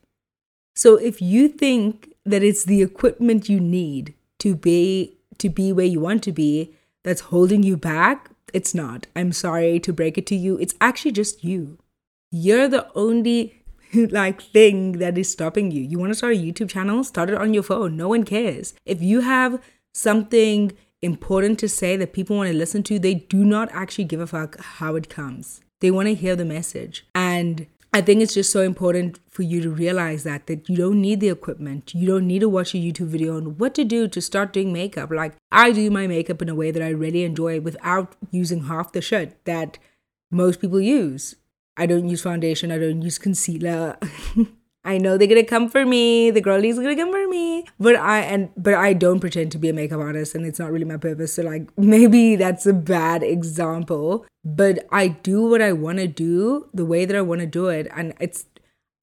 So 0.75 0.97
if 0.97 1.21
you 1.21 1.49
think 1.49 2.13
that 2.25 2.43
it's 2.43 2.65
the 2.65 2.83
equipment 2.83 3.49
you 3.49 3.61
need 3.61 4.15
to 4.39 4.55
be 4.55 5.19
to 5.39 5.51
be 5.51 5.73
where 5.73 5.87
you 5.87 6.01
want 6.01 6.23
to 6.25 6.33
be 6.33 6.75
that's 7.03 7.23
holding 7.23 7.63
you 7.63 7.77
back, 7.77 8.31
it's 8.53 8.75
not. 8.75 9.07
I'm 9.17 9.33
sorry 9.33 9.81
to 9.81 9.93
break 9.93 10.17
it 10.17 10.27
to 10.27 10.37
you. 10.37 10.59
It's 10.59 10.75
actually 10.81 11.13
just 11.13 11.43
you. 11.43 11.79
You're 12.31 12.69
the 12.69 12.89
only 12.95 13.63
like 13.95 14.41
thing 14.41 14.93
that 14.93 15.19
is 15.19 15.31
stopping 15.31 15.71
you. 15.71 15.83
You 15.83 15.99
want 15.99 16.11
to 16.11 16.17
start 16.17 16.35
a 16.35 16.39
YouTube 16.39 16.71
channel? 16.71 17.05
Start 17.05 17.31
it 17.31 17.37
on 17.37 17.55
your 17.55 17.63
phone. 17.63 17.97
No 17.97 18.09
one 18.09 18.25
cares. 18.25 18.75
If 18.87 19.03
you 19.03 19.21
have 19.21 19.61
something 19.93 20.73
important 21.03 21.59
to 21.59 21.69
say 21.69 21.97
that 21.97 22.13
people 22.13 22.37
want 22.37 22.51
to 22.51 22.57
listen 22.57 22.83
to, 22.85 22.99
they 22.99 23.15
do 23.15 23.45
not 23.45 23.69
actually 23.73 24.05
give 24.05 24.21
a 24.21 24.27
fuck 24.27 24.59
how 24.61 24.95
it 24.95 25.09
comes. 25.09 25.61
They 25.81 25.91
want 25.91 26.09
to 26.09 26.15
hear 26.15 26.37
the 26.37 26.45
message. 26.45 27.05
And 27.15 27.67
I 27.93 28.01
think 28.01 28.23
it's 28.23 28.33
just 28.35 28.51
so 28.51 28.63
important 28.63 29.19
for 29.29 29.43
you 29.43 29.61
to 29.61 29.71
realize 29.71 30.23
that 30.23 30.47
that 30.47 30.69
you 30.69 30.77
don't 30.77 31.01
need 31.01 31.21
the 31.21 31.29
equipment. 31.29 31.95
You 31.95 32.07
don't 32.07 32.27
need 32.27 32.39
to 32.39 32.49
watch 32.49 32.75
a 32.75 32.79
YouTube 32.79 33.09
video 33.09 33.37
on 33.37 33.59
what 33.59 33.75
to 33.75 33.85
do 33.85 34.09
to 34.09 34.21
start 34.23 34.53
doing 34.53 34.73
makeup. 34.73 35.11
Like 35.11 35.35
I 35.51 35.73
do 35.73 35.91
my 35.91 36.07
makeup 36.07 36.41
in 36.41 36.49
a 36.49 36.55
way 36.55 36.71
that 36.71 36.83
I 36.83 36.89
really 36.89 37.25
enjoy 37.25 37.61
without 37.61 38.17
using 38.31 38.65
half 38.65 38.93
the 38.93 39.03
shit 39.03 39.45
that 39.45 39.79
most 40.31 40.61
people 40.61 40.81
use. 40.81 41.35
I 41.77 41.87
don't 41.87 42.09
use 42.09 42.23
foundation, 42.23 42.73
I 42.73 42.79
don't 42.79 43.03
use 43.03 43.19
concealer. 43.19 43.99
I 44.85 44.99
know 44.99 45.17
they're 45.17 45.29
gonna 45.29 45.45
come 45.45 45.69
for 45.69 45.87
me. 45.87 46.31
The 46.31 46.41
girlies 46.41 46.79
are 46.79 46.83
gonna 46.83 46.97
come 46.97 47.13
for 47.13 47.29
me. 47.29 47.67
But 47.79 47.97
I 47.97 48.21
and 48.21 48.51
but 48.57 48.75
I 48.75 48.93
don't 48.93 49.21
pretend 49.21 49.53
to 49.53 49.59
be 49.59 49.69
a 49.69 49.73
makeup 49.73 50.01
artist 50.01 50.35
and 50.35 50.45
it's 50.45 50.59
not 50.59 50.73
really 50.73 50.85
my 50.85 50.97
purpose. 50.97 51.35
So 51.35 51.43
like 51.43 51.69
maybe 51.79 52.37
that's 52.37 52.67
a 52.67 52.73
bad 52.73 53.23
example. 53.23 54.27
But 54.45 54.87
I 54.91 55.09
do 55.09 55.47
what 55.47 55.63
I 55.63 55.73
wanna 55.73 56.09
do 56.09 56.69
the 56.75 56.85
way 56.85 57.05
that 57.05 57.15
I 57.15 57.23
wanna 57.23 57.47
do 57.47 57.69
it. 57.69 57.87
And 57.95 58.15
it's 58.19 58.47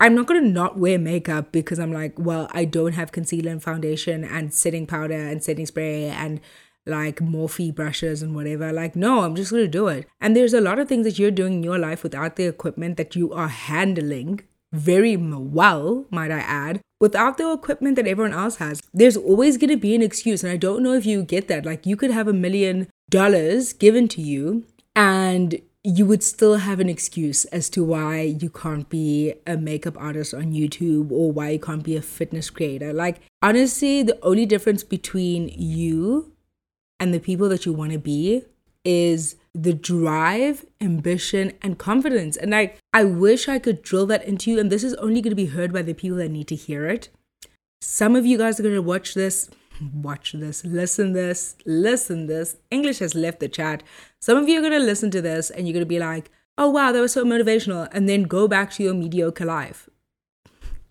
I'm 0.01 0.15
not 0.15 0.27
gonna 0.27 0.41
not 0.41 0.77
wear 0.77 0.99
makeup 0.99 1.51
because 1.51 1.79
I'm 1.79 1.93
like, 1.93 2.17
well, 2.17 2.49
I 2.51 2.65
don't 2.65 2.93
have 2.93 3.11
concealer 3.11 3.51
and 3.51 3.63
foundation 3.63 4.23
and 4.23 4.53
setting 4.53 4.85
powder 4.85 5.13
and 5.13 5.41
setting 5.43 5.65
spray 5.65 6.05
and 6.05 6.41
like 6.85 7.17
Morphe 7.17 7.73
brushes 7.73 8.21
and 8.21 8.35
whatever. 8.35 8.73
Like, 8.73 8.95
no, 8.97 9.21
I'm 9.21 9.35
just 9.35 9.51
gonna 9.51 9.67
do 9.67 9.87
it. 9.87 10.07
And 10.19 10.35
there's 10.35 10.53
a 10.53 10.61
lot 10.61 10.79
of 10.79 10.89
things 10.89 11.05
that 11.05 11.19
you're 11.19 11.31
doing 11.31 11.53
in 11.53 11.63
your 11.63 11.79
life 11.79 12.03
without 12.03 12.35
the 12.35 12.47
equipment 12.47 12.97
that 12.97 13.15
you 13.15 13.31
are 13.31 13.47
handling 13.47 14.41
very 14.71 15.17
well, 15.17 16.05
might 16.11 16.31
I 16.31 16.39
add, 16.39 16.81
without 16.99 17.37
the 17.37 17.51
equipment 17.51 17.95
that 17.95 18.07
everyone 18.07 18.33
else 18.33 18.57
has. 18.57 18.81
There's 18.93 19.17
always 19.17 19.57
going 19.57 19.69
to 19.69 19.77
be 19.77 19.95
an 19.95 20.01
excuse. 20.01 20.43
And 20.43 20.51
I 20.51 20.57
don't 20.57 20.83
know 20.83 20.93
if 20.93 21.05
you 21.05 21.23
get 21.23 21.47
that. 21.47 21.65
Like, 21.65 21.85
you 21.85 21.95
could 21.95 22.11
have 22.11 22.27
a 22.27 22.33
million 22.33 22.87
dollars 23.09 23.73
given 23.73 24.07
to 24.09 24.21
you 24.21 24.65
and 24.95 25.59
you 25.83 26.05
would 26.05 26.23
still 26.23 26.57
have 26.57 26.79
an 26.79 26.89
excuse 26.89 27.45
as 27.45 27.69
to 27.69 27.83
why 27.83 28.21
you 28.21 28.49
can't 28.49 28.89
be 28.89 29.33
a 29.47 29.55
makeup 29.55 29.95
artist 29.97 30.33
on 30.33 30.51
YouTube 30.51 31.09
or 31.11 31.31
why 31.31 31.51
you 31.51 31.59
can't 31.59 31.83
be 31.83 31.95
a 31.95 32.01
fitness 32.01 32.49
creator. 32.49 32.91
Like, 32.91 33.21
honestly, 33.41 34.03
the 34.03 34.19
only 34.21 34.45
difference 34.45 34.83
between 34.83 35.49
you 35.49 36.33
and 36.99 37.13
the 37.13 37.19
people 37.19 37.47
that 37.49 37.65
you 37.65 37.71
want 37.71 37.93
to 37.93 37.99
be 37.99 38.43
is 38.83 39.35
the 39.53 39.73
drive, 39.73 40.65
ambition, 40.79 41.53
and 41.61 41.77
confidence. 41.77 42.37
And 42.37 42.51
like, 42.51 42.77
I 42.93 43.03
wish 43.03 43.47
I 43.47 43.59
could 43.59 43.81
drill 43.81 44.05
that 44.07 44.23
into 44.25 44.51
you. 44.51 44.59
And 44.59 44.71
this 44.71 44.83
is 44.83 44.93
only 44.95 45.21
going 45.21 45.31
to 45.31 45.35
be 45.35 45.47
heard 45.47 45.73
by 45.73 45.81
the 45.81 45.93
people 45.93 46.17
that 46.17 46.29
need 46.29 46.47
to 46.49 46.55
hear 46.55 46.87
it. 46.87 47.09
Some 47.81 48.15
of 48.15 48.25
you 48.25 48.37
guys 48.37 48.59
are 48.59 48.63
going 48.63 48.75
to 48.75 48.81
watch 48.81 49.13
this, 49.13 49.49
watch 49.93 50.33
this, 50.33 50.65
listen 50.65 51.13
this, 51.13 51.55
listen 51.65 52.27
this. 52.27 52.57
English 52.69 52.99
has 52.99 53.15
left 53.15 53.39
the 53.39 53.47
chat. 53.47 53.83
Some 54.19 54.37
of 54.37 54.49
you 54.49 54.59
are 54.59 54.61
going 54.61 54.79
to 54.79 54.85
listen 54.85 55.11
to 55.11 55.21
this 55.21 55.49
and 55.49 55.65
you're 55.65 55.73
going 55.73 55.85
to 55.85 55.89
be 55.89 55.99
like, 55.99 56.29
oh 56.57 56.69
wow, 56.69 56.91
that 56.91 56.99
was 56.99 57.13
so 57.13 57.23
motivational. 57.23 57.87
And 57.91 58.07
then 58.07 58.23
go 58.23 58.47
back 58.47 58.71
to 58.73 58.83
your 58.83 58.93
mediocre 58.93 59.45
life. 59.45 59.89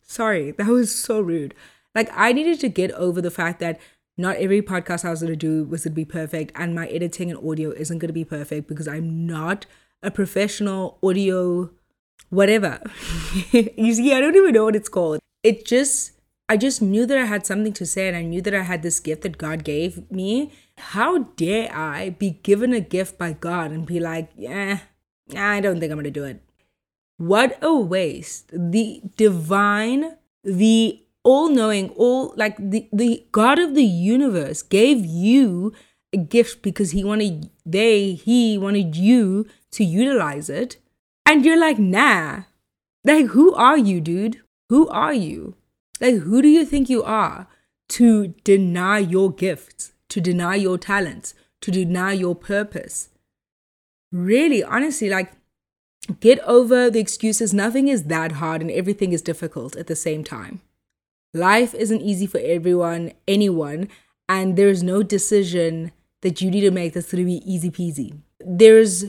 Sorry, 0.03 0.53
that 0.53 0.67
was 0.67 0.95
so 0.95 1.21
rude. 1.21 1.55
Like 1.95 2.11
I 2.15 2.33
needed 2.33 2.61
to 2.61 2.69
get 2.69 2.91
over 2.93 3.21
the 3.21 3.31
fact 3.31 3.61
that 3.61 3.79
not 4.19 4.37
every 4.37 4.61
podcast 4.61 5.05
I 5.05 5.11
was 5.11 5.21
going 5.21 5.33
to 5.33 5.37
do 5.37 5.65
was 5.65 5.85
going 5.85 5.93
to 5.93 5.97
be 5.97 6.05
perfect, 6.05 6.53
and 6.57 6.75
my 6.75 6.89
editing 6.89 7.31
and 7.31 7.49
audio 7.49 7.71
isn't 7.71 7.99
going 7.99 8.09
to 8.09 8.13
be 8.13 8.25
perfect 8.25 8.67
because 8.69 8.89
I'm 8.89 9.27
not 9.27 9.65
a 10.03 10.11
professional 10.11 10.99
audio, 11.03 11.71
whatever. 12.29 12.81
you 13.53 13.95
see, 13.95 14.13
I 14.13 14.21
don't 14.21 14.37
even 14.37 14.53
know 14.53 14.65
what 14.65 14.77
it's 14.77 14.89
called. 14.89 15.21
It 15.45 15.65
just, 15.65 16.13
I 16.49 16.57
just 16.57 16.83
knew 16.83 17.07
that 17.07 17.17
I 17.17 17.27
had 17.27 17.47
something 17.47 17.73
to 17.75 17.87
say, 17.87 18.09
and 18.09 18.17
I 18.17 18.23
knew 18.23 18.43
that 18.43 18.55
I 18.55 18.63
had 18.63 18.83
this 18.83 18.99
gift 18.99 19.23
that 19.23 19.39
God 19.39 19.63
gave 19.63 20.11
me. 20.11 20.53
How 20.79 21.19
dare 21.37 21.73
I 21.75 22.11
be 22.11 22.41
given 22.43 22.73
a 22.73 22.81
gift 22.81 23.19
by 23.19 23.33
God 23.35 23.71
and 23.71 23.87
be 23.87 24.01
like, 24.01 24.31
eh, 24.43 24.79
yeah, 25.29 25.49
I 25.49 25.61
don't 25.61 25.79
think 25.79 25.93
I'm 25.93 25.97
going 25.97 26.05
to 26.05 26.11
do 26.11 26.25
it. 26.25 26.43
What 27.19 27.59
a 27.63 27.75
waste. 27.75 28.51
The 28.53 29.03
divine, 29.17 30.17
the 30.43 31.05
all 31.25 31.49
knowing, 31.49 31.91
all 31.91 32.33
like 32.37 32.57
the, 32.59 32.89
the 32.93 33.27
God 33.33 33.59
of 33.59 33.75
the 33.75 33.85
universe 33.85 34.63
gave 34.63 35.05
you 35.05 35.73
a 36.13 36.17
gift 36.17 36.63
because 36.63 36.93
he 36.93 37.05
wanted, 37.05 37.51
they, 37.67 38.13
he 38.13 38.57
wanted 38.57 38.97
you 38.97 39.47
to 39.73 39.85
utilize 39.85 40.49
it. 40.49 40.77
And 41.27 41.45
you're 41.45 41.61
like, 41.61 41.79
nah. 41.79 42.45
Like, 43.05 43.27
who 43.27 43.55
are 43.55 43.79
you, 43.79 44.01
dude? 44.01 44.41
Who 44.71 44.89
are 44.89 45.15
you? 45.15 45.55
Like, 46.01 46.17
who 46.17 46.43
do 46.43 46.49
you 46.49 46.65
think 46.65 46.89
you 46.89 47.03
are 47.03 47.49
to 47.91 48.29
deny 48.45 48.99
your 48.99 49.33
gifts, 49.33 49.93
to 50.09 50.21
deny 50.21 50.55
your 50.55 50.79
talents, 50.79 51.35
to 51.61 51.71
deny 51.71 52.13
your 52.13 52.35
purpose? 52.35 53.11
Really, 54.13 54.63
honestly, 54.63 55.11
like, 55.11 55.33
get 56.21 56.39
over 56.41 56.91
the 56.91 57.01
excuses. 57.01 57.53
Nothing 57.53 57.89
is 57.89 58.05
that 58.05 58.33
hard 58.33 58.63
and 58.63 58.71
everything 58.71 59.13
is 59.13 59.23
difficult 59.23 59.77
at 59.77 59.87
the 59.87 59.97
same 59.97 60.25
time. 60.25 60.61
Life 61.35 61.75
isn't 61.75 62.00
easy 62.00 62.26
for 62.26 62.40
everyone, 62.42 63.12
anyone, 63.26 63.88
and 64.28 64.56
there's 64.56 64.82
no 64.82 65.02
decision 65.02 65.92
that 66.23 66.40
you 66.40 66.50
need 66.50 66.62
to 66.62 66.70
make 66.70 66.94
that's 66.94 67.12
going 67.12 67.25
to 67.25 67.26
be 67.26 67.42
easy 67.50 67.70
peasy. 67.70 68.18
There's 68.40 69.06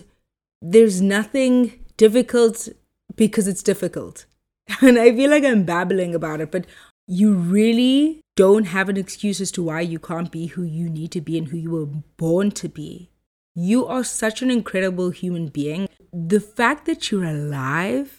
there's 0.61 1.01
nothing 1.01 1.85
difficult 1.97 2.67
because 3.15 3.47
it's 3.47 3.63
difficult. 3.63 4.25
And 4.81 4.99
I 4.99 5.11
feel 5.15 5.31
like 5.31 5.43
I'm 5.43 5.63
babbling 5.63 6.13
about 6.13 6.41
it, 6.41 6.51
but 6.51 6.65
you 7.07 7.33
really 7.33 8.21
don't 8.35 8.65
have 8.65 8.87
an 8.87 8.97
excuse 8.97 9.41
as 9.41 9.51
to 9.53 9.63
why 9.63 9.81
you 9.81 9.97
can't 9.97 10.31
be 10.31 10.45
who 10.45 10.61
you 10.63 10.89
need 10.89 11.11
to 11.11 11.21
be 11.21 11.37
and 11.37 11.47
who 11.47 11.57
you 11.57 11.71
were 11.71 11.87
born 12.17 12.51
to 12.51 12.69
be. 12.69 13.09
You 13.55 13.87
are 13.87 14.03
such 14.03 14.43
an 14.43 14.51
incredible 14.51 15.09
human 15.09 15.47
being. 15.47 15.89
The 16.13 16.39
fact 16.39 16.85
that 16.85 17.09
you're 17.09 17.25
alive 17.25 18.18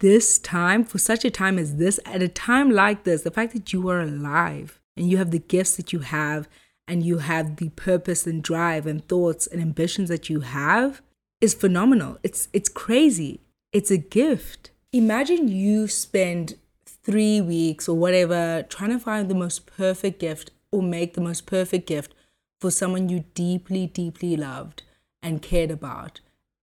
this 0.00 0.38
time, 0.38 0.84
for 0.84 0.98
such 0.98 1.24
a 1.24 1.30
time 1.30 1.58
as 1.58 1.76
this, 1.76 2.00
at 2.04 2.22
a 2.22 2.28
time 2.28 2.70
like 2.70 3.04
this, 3.04 3.22
the 3.22 3.30
fact 3.30 3.52
that 3.52 3.72
you 3.72 3.88
are 3.88 4.00
alive 4.00 4.80
and 4.96 5.10
you 5.10 5.16
have 5.18 5.30
the 5.30 5.38
gifts 5.38 5.76
that 5.76 5.92
you 5.92 6.00
have 6.00 6.48
and 6.88 7.04
you 7.04 7.18
have 7.18 7.56
the 7.56 7.68
purpose 7.70 8.26
and 8.26 8.42
drive 8.42 8.86
and 8.86 9.06
thoughts 9.06 9.46
and 9.46 9.62
ambitions 9.62 10.08
that 10.08 10.28
you 10.28 10.40
have 10.40 11.00
is 11.40 11.54
phenomenal. 11.54 12.18
It's 12.22 12.48
it's 12.52 12.68
crazy. 12.68 13.40
It's 13.72 13.90
a 13.90 13.96
gift. 13.96 14.70
Imagine 14.92 15.48
you 15.48 15.86
spend 15.86 16.56
3 16.84 17.40
weeks 17.42 17.88
or 17.88 17.96
whatever 17.96 18.64
trying 18.68 18.90
to 18.90 18.98
find 18.98 19.28
the 19.28 19.34
most 19.34 19.66
perfect 19.66 20.18
gift 20.18 20.50
or 20.72 20.82
make 20.82 21.14
the 21.14 21.20
most 21.20 21.46
perfect 21.46 21.86
gift 21.86 22.12
for 22.60 22.70
someone 22.70 23.08
you 23.08 23.24
deeply 23.34 23.86
deeply 23.86 24.36
loved 24.36 24.82
and 25.22 25.42
cared 25.42 25.70
about 25.70 26.20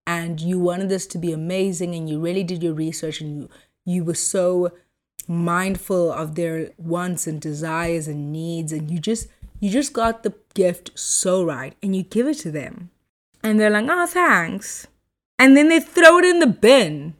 and 0.08 0.40
you 0.40 0.58
wanted 0.58 0.88
this 0.88 1.06
to 1.06 1.18
be 1.18 1.32
amazing 1.32 1.94
and 1.94 2.08
you 2.08 2.18
really 2.18 2.42
did 2.42 2.62
your 2.62 2.72
research 2.72 3.20
and 3.20 3.30
you 3.30 3.48
you 3.84 4.02
were 4.02 4.14
so 4.14 4.72
mindful 5.28 6.10
of 6.10 6.34
their 6.34 6.70
wants 6.78 7.26
and 7.26 7.42
desires 7.42 8.08
and 8.08 8.32
needs 8.32 8.72
and 8.72 8.90
you 8.90 8.98
just 8.98 9.28
you 9.60 9.70
just 9.70 9.92
got 9.92 10.22
the 10.22 10.32
gift 10.54 10.90
so 10.98 11.44
right 11.44 11.76
and 11.82 11.94
you 11.94 12.02
give 12.02 12.26
it 12.26 12.38
to 12.38 12.50
them. 12.50 12.88
And 13.42 13.60
they're 13.60 13.68
like 13.68 13.84
oh 13.86 14.06
thanks. 14.06 14.86
And 15.38 15.54
then 15.54 15.68
they 15.68 15.78
throw 15.78 16.18
it 16.18 16.24
in 16.24 16.38
the 16.38 16.46
bin. 16.46 17.14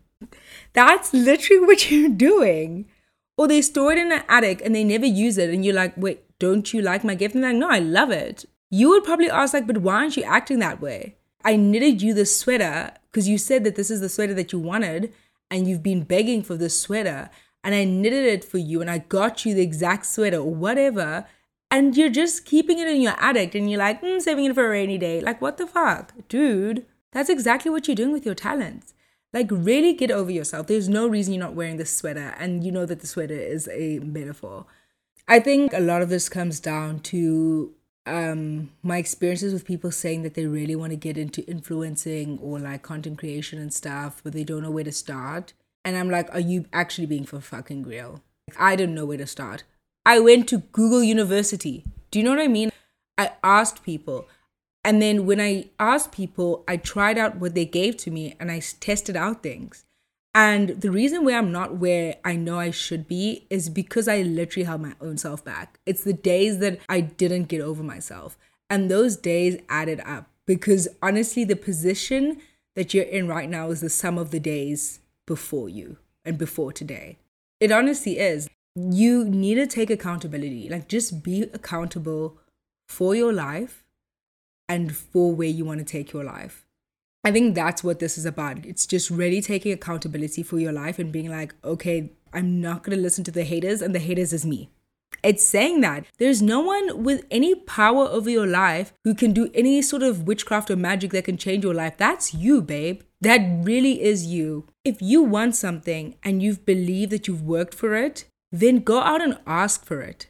That's 0.73 1.13
literally 1.13 1.67
what 1.67 1.91
you're 1.91 2.09
doing. 2.09 2.87
Or 3.37 3.47
they 3.47 3.61
store 3.61 3.93
it 3.93 3.99
in 3.99 4.13
an 4.13 4.23
attic 4.31 4.63
and 4.65 4.75
they 4.75 4.83
never 4.83 5.07
use 5.07 5.37
it 5.37 5.51
and 5.51 5.63
you're 5.63 5.75
like 5.75 5.93
wait 5.99 6.25
don't 6.39 6.73
you 6.73 6.81
like 6.81 7.05
my 7.05 7.15
gift? 7.15 7.35
And 7.35 7.45
they're 7.45 7.53
like 7.53 7.61
no 7.61 7.69
i 7.69 7.81
love 7.81 8.11
it. 8.11 8.47
You 8.71 8.89
would 8.89 9.05
probably 9.05 9.29
ask 9.29 9.53
like 9.53 9.67
but 9.67 9.79
why 9.79 9.97
aren't 9.97 10.17
you 10.17 10.23
acting 10.23 10.61
that 10.61 10.81
way 10.81 11.18
I 11.45 11.57
knitted 11.57 12.03
you 12.03 12.15
this 12.15 12.39
sweater 12.39 12.93
because 13.11 13.29
you 13.29 13.39
said 13.39 13.65
that 13.65 13.77
this 13.77 13.91
is 13.91 14.01
the 14.01 14.09
sweater 14.09 14.35
that 14.35 14.53
you 14.53 14.59
wanted 14.59 15.13
and 15.51 15.67
you've 15.67 15.83
been 15.83 16.03
begging 16.03 16.43
for 16.43 16.57
this 16.57 16.81
sweater 16.81 17.31
and 17.65 17.75
I 17.75 17.85
knitted 17.85 18.25
it 18.25 18.45
for 18.45 18.59
you 18.59 18.81
and 18.81 18.91
I 18.91 18.99
got 18.99 19.45
you 19.45 19.55
the 19.55 19.63
exact 19.63 20.07
sweater 20.07 20.39
or 20.39 20.55
whatever 20.55 21.27
and 21.71 21.97
you're 21.97 22.09
just 22.09 22.45
keeping 22.45 22.79
it 22.79 22.89
in 22.89 23.01
your 23.01 23.17
attic 23.19 23.55
and 23.55 23.71
you're 23.71 23.79
like, 23.79 24.01
mm, 24.03 24.21
saving 24.21 24.47
it 24.47 24.55
for 24.55 24.67
a 24.67 24.71
rainy 24.71 24.99
day. 24.99 25.21
Like, 25.21 25.41
what 25.43 25.59
the 25.59 25.67
fuck? 25.67 26.13
Dude, 26.29 26.87
that's 27.13 27.29
exactly 27.29 27.71
what 27.71 27.87
you're 27.87 27.95
doing 27.95 28.13
with 28.13 28.25
your 28.25 28.35
talents. 28.35 28.95
Like, 29.35 29.49
really 29.51 29.93
get 29.93 30.11
over 30.11 30.31
yourself. 30.31 30.67
There's 30.67 30.89
no 30.89 31.07
reason 31.07 31.35
you're 31.35 31.45
not 31.45 31.55
wearing 31.55 31.77
this 31.77 31.95
sweater 31.95 32.35
and 32.39 32.65
you 32.65 32.73
know 32.73 32.87
that 32.87 33.01
the 33.01 33.07
sweater 33.07 33.35
is 33.35 33.69
a 33.71 33.99
metaphor. 33.99 34.65
I 35.27 35.41
think 35.41 35.75
a 35.75 35.81
lot 35.81 36.01
of 36.01 36.09
this 36.09 36.31
comes 36.31 36.59
down 36.59 37.01
to 37.01 37.75
um, 38.09 38.71
my 38.83 38.99
experiences 38.99 39.53
with 39.53 39.65
people 39.65 39.91
saying 39.91 40.23
that 40.23 40.35
they 40.35 40.47
really 40.47 40.75
want 40.75 40.91
to 40.91 40.97
get 40.97 41.19
into 41.19 41.45
influencing 41.47 42.39
or 42.41 42.59
like 42.59 42.83
content 42.83 43.19
creation 43.19 43.59
and 43.59 43.73
stuff, 43.73 44.21
but 44.25 44.33
they 44.33 44.45
don't 44.45 44.63
know 44.63 44.71
where 44.71 44.85
to 44.85 44.93
start. 44.93 45.53
And 45.85 45.97
I'm 45.97 46.11
like, 46.11 46.33
are 46.35 46.41
you 46.41 46.67
actually 46.73 47.07
being 47.07 47.25
for 47.25 47.41
fucking 47.41 47.85
real? 47.85 48.23
Like, 48.49 48.61
I 48.61 48.77
didn't 48.77 48.95
know 48.95 49.07
where 49.07 49.19
to 49.19 49.27
start. 49.27 49.65
I 50.05 50.19
went 50.21 50.49
to 50.49 50.59
Google 50.59 51.03
University. 51.03 51.85
Do 52.11 52.19
you 52.19 52.25
know 52.25 52.31
what 52.31 52.41
I 52.41 52.49
mean? 52.49 52.73
I 53.17 53.33
asked 53.45 53.83
people. 53.83 54.27
And 54.85 55.03
then 55.03 55.27
when 55.27 55.41
I 55.41 55.71
asked 55.79 56.13
people, 56.13 56.65
I 56.67 56.79
tried 56.79 57.19
out 57.19 57.37
what 57.37 57.55
they 57.55 57.65
gave 57.65 57.97
to 57.99 58.11
me 58.11 58.37
and 58.41 58.51
I 58.51 58.61
tested 58.81 59.17
out 59.17 59.43
things. 59.43 59.85
And 60.35 60.81
the 60.81 60.91
reason 60.91 61.25
why 61.25 61.33
I'm 61.33 61.51
not 61.51 61.77
where 61.77 62.17
I 62.25 62.37
know 62.37 62.59
I 62.59 62.71
should 62.71 63.09
be 63.09 63.47
is 63.51 63.69
because 63.69 64.07
I 64.09 64.23
literally 64.23 64.65
held 64.65 64.83
my 64.83 64.95
own 65.01 65.17
self 65.19 65.45
back. 65.45 65.81
It's 65.87 66.05
the 66.05 66.13
days 66.13 66.59
that 66.59 66.79
I 66.89 67.01
didn't 67.01 67.45
get 67.45 67.61
over 67.61 67.83
myself. 67.83 68.39
And 68.71 68.91
those 68.91 69.17
days 69.17 69.59
added 69.69 70.01
up 70.05 70.31
because 70.47 70.89
honestly, 71.03 71.45
the 71.45 71.57
position 71.57 72.41
that 72.77 72.95
you're 72.95 73.05
in 73.05 73.27
right 73.27 73.49
now 73.49 73.71
is 73.71 73.81
the 73.81 73.91
sum 73.91 74.19
of 74.19 74.31
the 74.31 74.39
days 74.39 75.01
before 75.27 75.69
you 75.69 75.99
and 76.25 76.39
before 76.39 76.73
today. 76.73 77.19
It 77.59 77.73
honestly 77.73 78.19
is. 78.19 78.49
You 78.77 79.25
need 79.25 79.57
to 79.57 79.67
take 79.67 79.91
accountability. 79.91 80.69
Like, 80.69 80.87
just 80.89 81.25
be 81.25 81.43
accountable 81.43 82.39
for 82.87 83.17
your 83.17 83.33
life 83.33 83.85
and 84.69 84.95
for 84.95 85.35
where 85.35 85.49
you 85.49 85.65
want 85.65 85.81
to 85.81 85.85
take 85.85 86.13
your 86.13 86.23
life. 86.23 86.68
I 87.25 87.33
think 87.33 87.55
that's 87.55 87.83
what 87.83 87.99
this 87.99 88.17
is 88.17 88.25
about. 88.25 88.65
It's 88.65 88.87
just 88.87 89.11
really 89.11 89.41
taking 89.41 89.73
accountability 89.73 90.43
for 90.43 90.59
your 90.59 90.73
life 90.73 90.99
and 90.99 91.13
being 91.13 91.31
like, 91.31 91.55
okay, 91.65 92.13
I'm 92.33 92.61
not 92.61 92.83
going 92.83 92.97
to 92.97 93.03
listen 93.03 93.25
to 93.25 93.31
the 93.31 93.45
haters, 93.45 93.83
and 93.83 93.95
the 93.95 93.99
haters 93.99 94.33
is 94.33 94.47
me. 94.47 94.71
It's 95.23 95.45
saying 95.45 95.81
that 95.81 96.05
there's 96.19 96.43
no 96.43 96.61
one 96.61 97.03
with 97.03 97.25
any 97.31 97.55
power 97.55 98.05
over 98.05 98.31
your 98.31 98.47
life 98.47 98.93
who 99.05 99.15
can 99.15 99.33
do 99.33 99.51
any 99.55 99.83
sort 99.83 100.03
of 100.03 100.27
witchcraft 100.29 100.71
or 100.71 100.77
magic 100.77 101.11
that 101.13 101.25
can 101.25 101.37
change 101.37 101.65
your 101.65 101.75
life. 101.75 101.97
That's 101.97 102.35
you, 102.35 102.63
babe. 102.63 103.03
That 103.21 103.41
really 103.65 104.03
is 104.03 104.27
you. 104.27 104.67
If 104.85 105.03
you 105.03 105.23
want 105.23 105.57
something 105.57 106.15
and 106.23 106.43
you've 106.43 106.65
believed 106.65 107.11
that 107.13 107.27
you've 107.27 107.43
worked 107.43 107.75
for 107.75 107.95
it, 107.95 108.27
then 108.53 108.81
go 108.81 109.01
out 109.01 109.23
and 109.23 109.39
ask 109.47 109.85
for 109.85 110.01
it. 110.03 110.29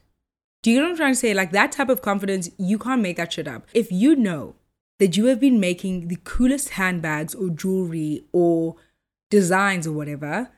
Do 0.62 0.71
you 0.71 0.78
know 0.78 0.87
what 0.87 0.92
I'm 0.92 0.97
trying 0.97 1.12
to 1.12 1.18
say? 1.18 1.35
Like 1.35 1.52
that 1.52 1.73
type 1.73 1.88
of 1.88 2.02
confidence, 2.02 2.49
you 2.57 2.78
can't 2.78 3.02
make 3.02 3.16
that 3.18 3.33
shit 3.33 3.47
up. 3.47 3.66
If 3.75 3.92
you 3.92 4.16
know 4.16 4.54
that 4.99 5.17
you 5.17 5.26
have 5.26 5.40
been 5.40 5.61
making 5.61 6.09
the 6.09 6.19
coolest 6.25 6.71
handbags 6.71 7.35
or 7.35 7.50
jewelry 7.50 8.25
or 8.33 8.76
designs 9.31 9.87
or 9.87 9.93
whatever, 9.93 10.50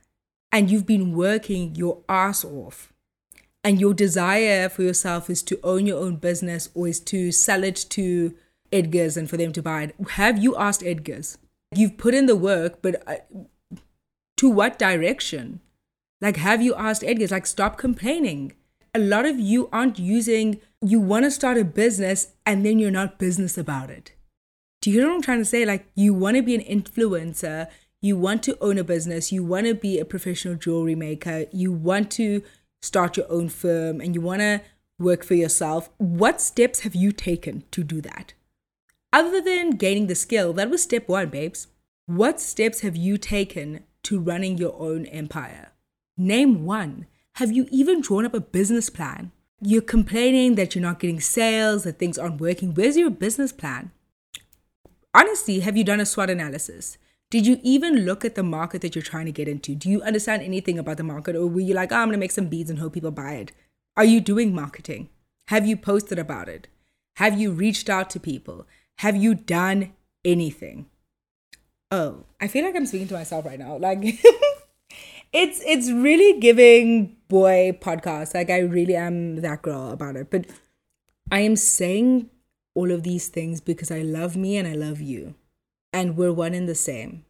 and 0.52 0.70
you've 0.70 0.86
been 0.86 1.14
working 1.14 1.74
your 1.74 1.98
ass 2.08 2.44
off, 2.44 2.92
and 3.62 3.80
your 3.80 3.94
desire 3.94 4.68
for 4.68 4.82
yourself 4.82 5.28
is 5.28 5.42
to 5.42 5.60
own 5.62 5.86
your 5.86 6.00
own 6.00 6.16
business 6.16 6.70
or 6.74 6.88
is 6.88 7.00
to 7.00 7.30
sell 7.30 7.62
it 7.62 7.86
to 7.90 8.34
Edgars 8.72 9.16
and 9.16 9.28
for 9.28 9.36
them 9.36 9.52
to 9.52 9.62
buy 9.62 9.82
it, 9.82 9.94
have 10.10 10.42
you 10.42 10.56
asked 10.56 10.80
Edgars? 10.80 11.36
You've 11.74 11.98
put 11.98 12.14
in 12.14 12.26
the 12.26 12.36
work, 12.36 12.80
but 12.82 13.02
uh, 13.06 13.16
to 14.38 14.48
what 14.48 14.78
direction? 14.78 15.60
Like, 16.20 16.36
have 16.36 16.62
you 16.62 16.74
asked 16.74 17.02
Edgars? 17.02 17.30
Like, 17.30 17.46
stop 17.46 17.78
complaining. 17.78 18.52
A 18.94 18.98
lot 18.98 19.26
of 19.26 19.38
you 19.38 19.68
aren't 19.72 19.98
using, 19.98 20.60
you 20.80 21.00
want 21.00 21.24
to 21.24 21.30
start 21.30 21.58
a 21.58 21.64
business 21.64 22.32
and 22.44 22.64
then 22.64 22.78
you're 22.78 22.90
not 22.90 23.18
business 23.18 23.58
about 23.58 23.90
it. 23.90 24.12
Do 24.80 24.90
you 24.90 25.00
know 25.00 25.08
what 25.08 25.16
I'm 25.16 25.22
trying 25.22 25.38
to 25.38 25.44
say? 25.44 25.64
Like, 25.64 25.86
you 25.94 26.14
want 26.14 26.36
to 26.36 26.42
be 26.42 26.54
an 26.54 26.62
influencer, 26.62 27.68
you 28.00 28.16
want 28.16 28.42
to 28.44 28.56
own 28.62 28.78
a 28.78 28.84
business, 28.84 29.30
you 29.30 29.44
want 29.44 29.66
to 29.66 29.74
be 29.74 29.98
a 29.98 30.06
professional 30.06 30.54
jewelry 30.54 30.94
maker, 30.94 31.44
you 31.52 31.70
want 31.70 32.10
to 32.12 32.42
start 32.80 33.18
your 33.18 33.30
own 33.30 33.50
firm, 33.50 34.00
and 34.00 34.14
you 34.14 34.22
want 34.22 34.40
to 34.40 34.62
work 34.98 35.22
for 35.22 35.34
yourself. 35.34 35.90
What 35.98 36.40
steps 36.40 36.80
have 36.80 36.94
you 36.94 37.12
taken 37.12 37.64
to 37.72 37.84
do 37.84 38.00
that? 38.00 38.32
Other 39.12 39.40
than 39.40 39.72
gaining 39.72 40.06
the 40.06 40.14
skill, 40.14 40.52
that 40.54 40.70
was 40.70 40.82
step 40.82 41.08
one, 41.08 41.28
babes. 41.28 41.66
What 42.06 42.40
steps 42.40 42.80
have 42.80 42.96
you 42.96 43.18
taken 43.18 43.84
to 44.04 44.18
running 44.18 44.56
your 44.56 44.74
own 44.80 45.04
empire? 45.06 45.72
Name 46.16 46.64
one. 46.64 47.06
Have 47.34 47.52
you 47.52 47.66
even 47.70 48.00
drawn 48.00 48.24
up 48.24 48.34
a 48.34 48.40
business 48.40 48.88
plan? 48.88 49.32
You're 49.60 49.82
complaining 49.82 50.54
that 50.54 50.74
you're 50.74 50.82
not 50.82 51.00
getting 51.00 51.20
sales, 51.20 51.84
that 51.84 51.98
things 51.98 52.18
aren't 52.18 52.40
working. 52.40 52.72
Where's 52.72 52.96
your 52.96 53.10
business 53.10 53.52
plan? 53.52 53.90
Honestly, 55.12 55.60
have 55.60 55.76
you 55.76 55.84
done 55.84 56.00
a 56.00 56.06
SWOT 56.06 56.30
analysis? 56.30 56.98
Did 57.30 57.46
you 57.46 57.58
even 57.62 58.04
look 58.04 58.24
at 58.24 58.34
the 58.34 58.42
market 58.42 58.82
that 58.82 58.94
you're 58.94 59.02
trying 59.02 59.26
to 59.26 59.32
get 59.32 59.48
into? 59.48 59.74
Do 59.74 59.88
you 59.88 60.02
understand 60.02 60.42
anything 60.42 60.78
about 60.78 60.96
the 60.96 61.04
market? 61.04 61.36
Or 61.36 61.46
were 61.46 61.60
you 61.60 61.74
like, 61.74 61.92
oh, 61.92 61.96
I'm 61.96 62.08
going 62.08 62.12
to 62.12 62.18
make 62.18 62.32
some 62.32 62.46
beads 62.46 62.70
and 62.70 62.78
hope 62.78 62.94
people 62.94 63.10
buy 63.10 63.34
it? 63.34 63.52
Are 63.96 64.04
you 64.04 64.20
doing 64.20 64.54
marketing? 64.54 65.08
Have 65.48 65.66
you 65.66 65.76
posted 65.76 66.18
about 66.18 66.48
it? 66.48 66.68
Have 67.16 67.38
you 67.38 67.50
reached 67.52 67.88
out 67.88 68.10
to 68.10 68.20
people? 68.20 68.66
Have 68.98 69.16
you 69.16 69.34
done 69.34 69.92
anything? 70.24 70.86
Oh, 71.90 72.24
I 72.40 72.48
feel 72.48 72.64
like 72.64 72.76
I'm 72.76 72.86
speaking 72.86 73.08
to 73.08 73.14
myself 73.14 73.44
right 73.44 73.58
now. 73.58 73.76
Like 73.76 73.98
it's 75.32 75.60
it's 75.64 75.90
really 75.90 76.38
giving 76.40 77.16
boy 77.28 77.76
podcast. 77.80 78.34
Like 78.34 78.50
I 78.50 78.58
really 78.58 78.94
am 78.94 79.36
that 79.42 79.62
girl 79.62 79.90
about 79.90 80.16
it. 80.16 80.30
But 80.30 80.46
I 81.30 81.40
am 81.40 81.56
saying 81.56 82.30
all 82.74 82.90
of 82.90 83.02
these 83.02 83.28
things 83.28 83.60
because 83.60 83.90
I 83.90 84.00
love 84.00 84.36
me 84.36 84.56
and 84.56 84.66
I 84.66 84.74
love 84.74 85.00
you. 85.00 85.34
And 85.92 86.16
we're 86.16 86.32
one 86.32 86.54
and 86.54 86.68
the 86.68 86.74
same. 86.74 87.24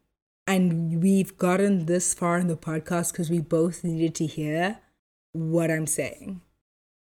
And 0.46 1.02
we've 1.02 1.36
gotten 1.38 1.86
this 1.86 2.12
far 2.12 2.38
in 2.38 2.48
the 2.48 2.56
podcast 2.56 3.12
because 3.12 3.30
we 3.30 3.40
both 3.40 3.84
needed 3.84 4.14
to 4.16 4.26
hear 4.26 4.78
what 5.32 5.70
I'm 5.70 5.86
saying. 5.86 6.40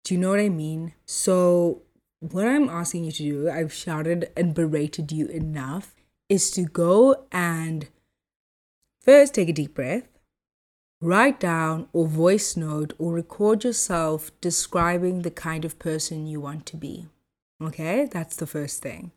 Do 0.04 0.14
you 0.14 0.20
know 0.20 0.30
what 0.30 0.40
I 0.40 0.48
mean? 0.48 0.94
So, 1.04 1.82
what 2.20 2.46
I'm 2.46 2.68
asking 2.68 3.04
you 3.04 3.12
to 3.12 3.22
do, 3.22 3.50
I've 3.50 3.72
shouted 3.72 4.30
and 4.36 4.54
berated 4.54 5.12
you 5.12 5.26
enough, 5.26 5.94
is 6.28 6.50
to 6.52 6.62
go 6.62 7.26
and 7.30 7.88
first 9.00 9.34
take 9.34 9.48
a 9.48 9.52
deep 9.52 9.74
breath, 9.74 10.08
write 11.00 11.38
down 11.38 11.88
or 11.92 12.06
voice 12.06 12.56
note 12.56 12.94
or 12.98 13.12
record 13.12 13.64
yourself 13.64 14.30
describing 14.40 15.22
the 15.22 15.30
kind 15.30 15.64
of 15.64 15.78
person 15.78 16.26
you 16.26 16.40
want 16.40 16.66
to 16.66 16.76
be. 16.76 17.06
Okay, 17.62 18.08
that's 18.10 18.36
the 18.36 18.46
first 18.46 18.82
thing. 18.82 19.12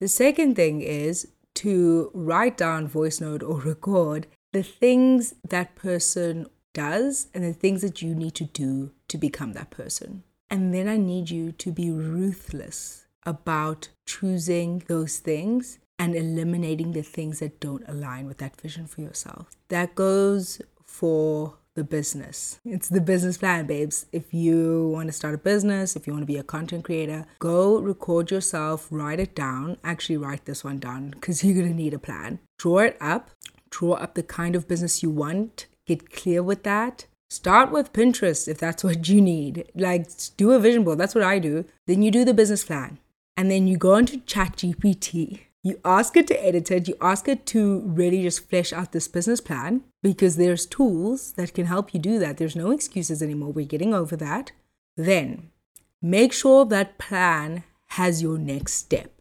The 0.00 0.08
second 0.08 0.56
thing 0.56 0.80
is 0.80 1.28
to 1.56 2.10
write 2.14 2.56
down, 2.56 2.88
voice 2.88 3.20
note, 3.20 3.42
or 3.42 3.60
record 3.60 4.26
the 4.52 4.62
things 4.62 5.34
that 5.48 5.74
person 5.74 6.46
does 6.72 7.28
and 7.34 7.44
the 7.44 7.52
things 7.52 7.82
that 7.82 8.02
you 8.02 8.14
need 8.14 8.34
to 8.36 8.44
do 8.44 8.92
to 9.08 9.18
become 9.18 9.52
that 9.52 9.70
person. 9.70 10.24
And 10.50 10.72
then 10.74 10.88
I 10.88 10.96
need 10.96 11.30
you 11.30 11.52
to 11.52 11.72
be 11.72 11.90
ruthless 11.90 13.06
about 13.24 13.88
choosing 14.06 14.82
those 14.88 15.18
things 15.18 15.78
and 15.98 16.16
eliminating 16.16 16.92
the 16.92 17.02
things 17.02 17.38
that 17.38 17.60
don't 17.60 17.84
align 17.86 18.26
with 18.26 18.38
that 18.38 18.60
vision 18.60 18.86
for 18.86 19.02
yourself. 19.02 19.50
That 19.68 19.94
goes 19.94 20.60
for 20.84 21.58
the 21.74 21.84
business. 21.84 22.60
It's 22.64 22.88
the 22.88 23.00
business 23.00 23.38
plan, 23.38 23.66
babes. 23.66 24.06
If 24.12 24.34
you 24.34 24.88
want 24.88 25.08
to 25.08 25.12
start 25.12 25.34
a 25.34 25.38
business, 25.38 25.96
if 25.96 26.06
you 26.06 26.12
want 26.12 26.22
to 26.22 26.32
be 26.32 26.38
a 26.38 26.42
content 26.42 26.84
creator, 26.84 27.26
go 27.38 27.78
record 27.78 28.30
yourself, 28.30 28.88
write 28.90 29.20
it 29.20 29.34
down. 29.34 29.78
Actually, 29.82 30.18
write 30.18 30.44
this 30.44 30.64
one 30.64 30.78
down 30.78 31.10
because 31.10 31.42
you're 31.42 31.54
going 31.54 31.68
to 31.68 31.74
need 31.74 31.94
a 31.94 31.98
plan. 31.98 32.38
Draw 32.58 32.78
it 32.78 32.96
up, 33.00 33.30
draw 33.70 33.94
up 33.94 34.14
the 34.14 34.22
kind 34.22 34.54
of 34.54 34.68
business 34.68 35.02
you 35.02 35.10
want, 35.10 35.66
get 35.86 36.12
clear 36.12 36.42
with 36.42 36.62
that. 36.64 37.06
Start 37.30 37.72
with 37.72 37.92
Pinterest 37.92 38.46
if 38.46 38.58
that's 38.58 38.84
what 38.84 39.08
you 39.08 39.20
need. 39.20 39.70
Like, 39.74 40.08
do 40.36 40.52
a 40.52 40.58
vision 40.58 40.84
board. 40.84 40.98
That's 40.98 41.14
what 41.14 41.24
I 41.24 41.38
do. 41.38 41.64
Then 41.86 42.02
you 42.02 42.10
do 42.10 42.24
the 42.24 42.34
business 42.34 42.64
plan. 42.64 42.98
And 43.36 43.50
then 43.50 43.66
you 43.66 43.78
go 43.78 43.96
into 43.96 44.18
ChatGPT 44.18 45.40
you 45.62 45.80
ask 45.84 46.16
it 46.16 46.26
to 46.26 46.44
edit 46.44 46.70
it, 46.70 46.88
you 46.88 46.96
ask 47.00 47.28
it 47.28 47.46
to 47.46 47.80
really 47.80 48.22
just 48.22 48.48
flesh 48.50 48.72
out 48.72 48.92
this 48.92 49.06
business 49.06 49.40
plan 49.40 49.82
because 50.02 50.36
there's 50.36 50.66
tools 50.66 51.32
that 51.32 51.54
can 51.54 51.66
help 51.66 51.94
you 51.94 52.00
do 52.00 52.18
that. 52.18 52.36
There's 52.36 52.56
no 52.56 52.72
excuses 52.72 53.22
anymore. 53.22 53.52
We're 53.52 53.66
getting 53.66 53.94
over 53.94 54.16
that. 54.16 54.50
Then 54.96 55.50
make 56.00 56.32
sure 56.32 56.64
that 56.66 56.98
plan 56.98 57.62
has 57.90 58.22
your 58.22 58.38
next 58.38 58.74
step. 58.74 59.12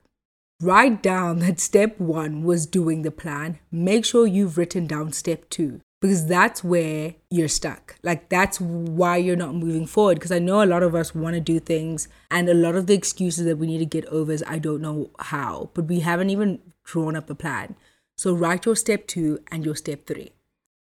Write 0.60 1.04
down 1.04 1.40
that 1.40 1.60
step 1.60 2.00
one 2.00 2.44
was 2.44 2.66
doing 2.66 3.02
the 3.02 3.12
plan. 3.12 3.60
Make 3.72 4.06
sure 4.06 4.26
you've 4.26 4.58
written 4.58 4.88
down 4.88 5.12
step 5.12 5.50
two 5.50 5.82
because 6.02 6.26
that's 6.26 6.64
where 6.64 7.14
you're 7.30 7.48
stuck. 7.48 7.96
Like 8.04 8.30
that's 8.30 8.60
why 8.60 9.18
you're 9.18 9.36
not 9.36 9.56
moving 9.56 9.86
forward. 9.86 10.16
Because 10.16 10.32
I 10.32 10.40
know 10.40 10.64
a 10.64 10.66
lot 10.66 10.84
of 10.84 10.96
us 10.96 11.14
want 11.14 11.36
to 11.36 11.40
do 11.40 11.60
things, 11.60 12.08
and 12.30 12.50
a 12.50 12.54
lot 12.54 12.76
of 12.76 12.88
the 12.88 12.96
excuses 12.96 13.46
that 13.46 13.58
we 13.58 13.68
need 13.68 13.78
to 13.78 13.86
get 13.86 14.06
over 14.08 14.32
is 14.32 14.44
I 14.48 14.58
don't 14.58 14.82
know 14.82 15.12
how, 15.20 15.70
but 15.74 15.86
we 15.86 16.00
haven't 16.00 16.32
even 16.32 16.60
drawn 16.84 17.16
up 17.16 17.30
a 17.30 17.36
plan. 17.36 17.76
So 18.18 18.34
write 18.34 18.66
your 18.66 18.76
step 18.76 19.08
two 19.08 19.40
and 19.52 19.64
your 19.64 19.76
step 19.76 20.06
three. 20.06 20.32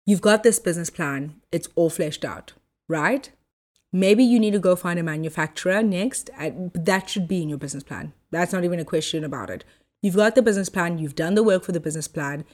You've 0.05 0.21
got 0.21 0.43
this 0.43 0.59
business 0.59 0.91
plan, 0.91 1.41
it's 1.51 1.69
all 1.77 1.89
fleshed 1.91 2.25
out, 2.25 2.53
right? 2.89 3.31
Maybe 3.93 4.25
you 4.25 4.39
need 4.39 4.53
to 4.53 4.59
go 4.59 4.77
find 4.77 4.99
a 4.99 5.05
manufacturer 5.05 5.83
next. 5.83 6.29
That 6.37 7.09
should 7.09 7.27
be 7.27 7.43
in 7.43 7.49
your 7.49 7.59
business 7.59 7.85
plan. 7.85 8.13
That's 8.31 8.53
not 8.53 8.65
even 8.65 8.81
a 8.81 8.85
question 8.85 9.25
about 9.25 9.51
it. 9.51 9.65
You've 10.03 10.17
got 10.17 10.35
the 10.35 10.43
business 10.43 10.69
plan, 10.69 10.99
you've 10.99 11.15
done 11.15 11.35
the 11.35 11.43
work 11.43 11.65
for 11.65 11.73
the 11.73 11.81
business 11.81 12.09
plan 12.09 12.45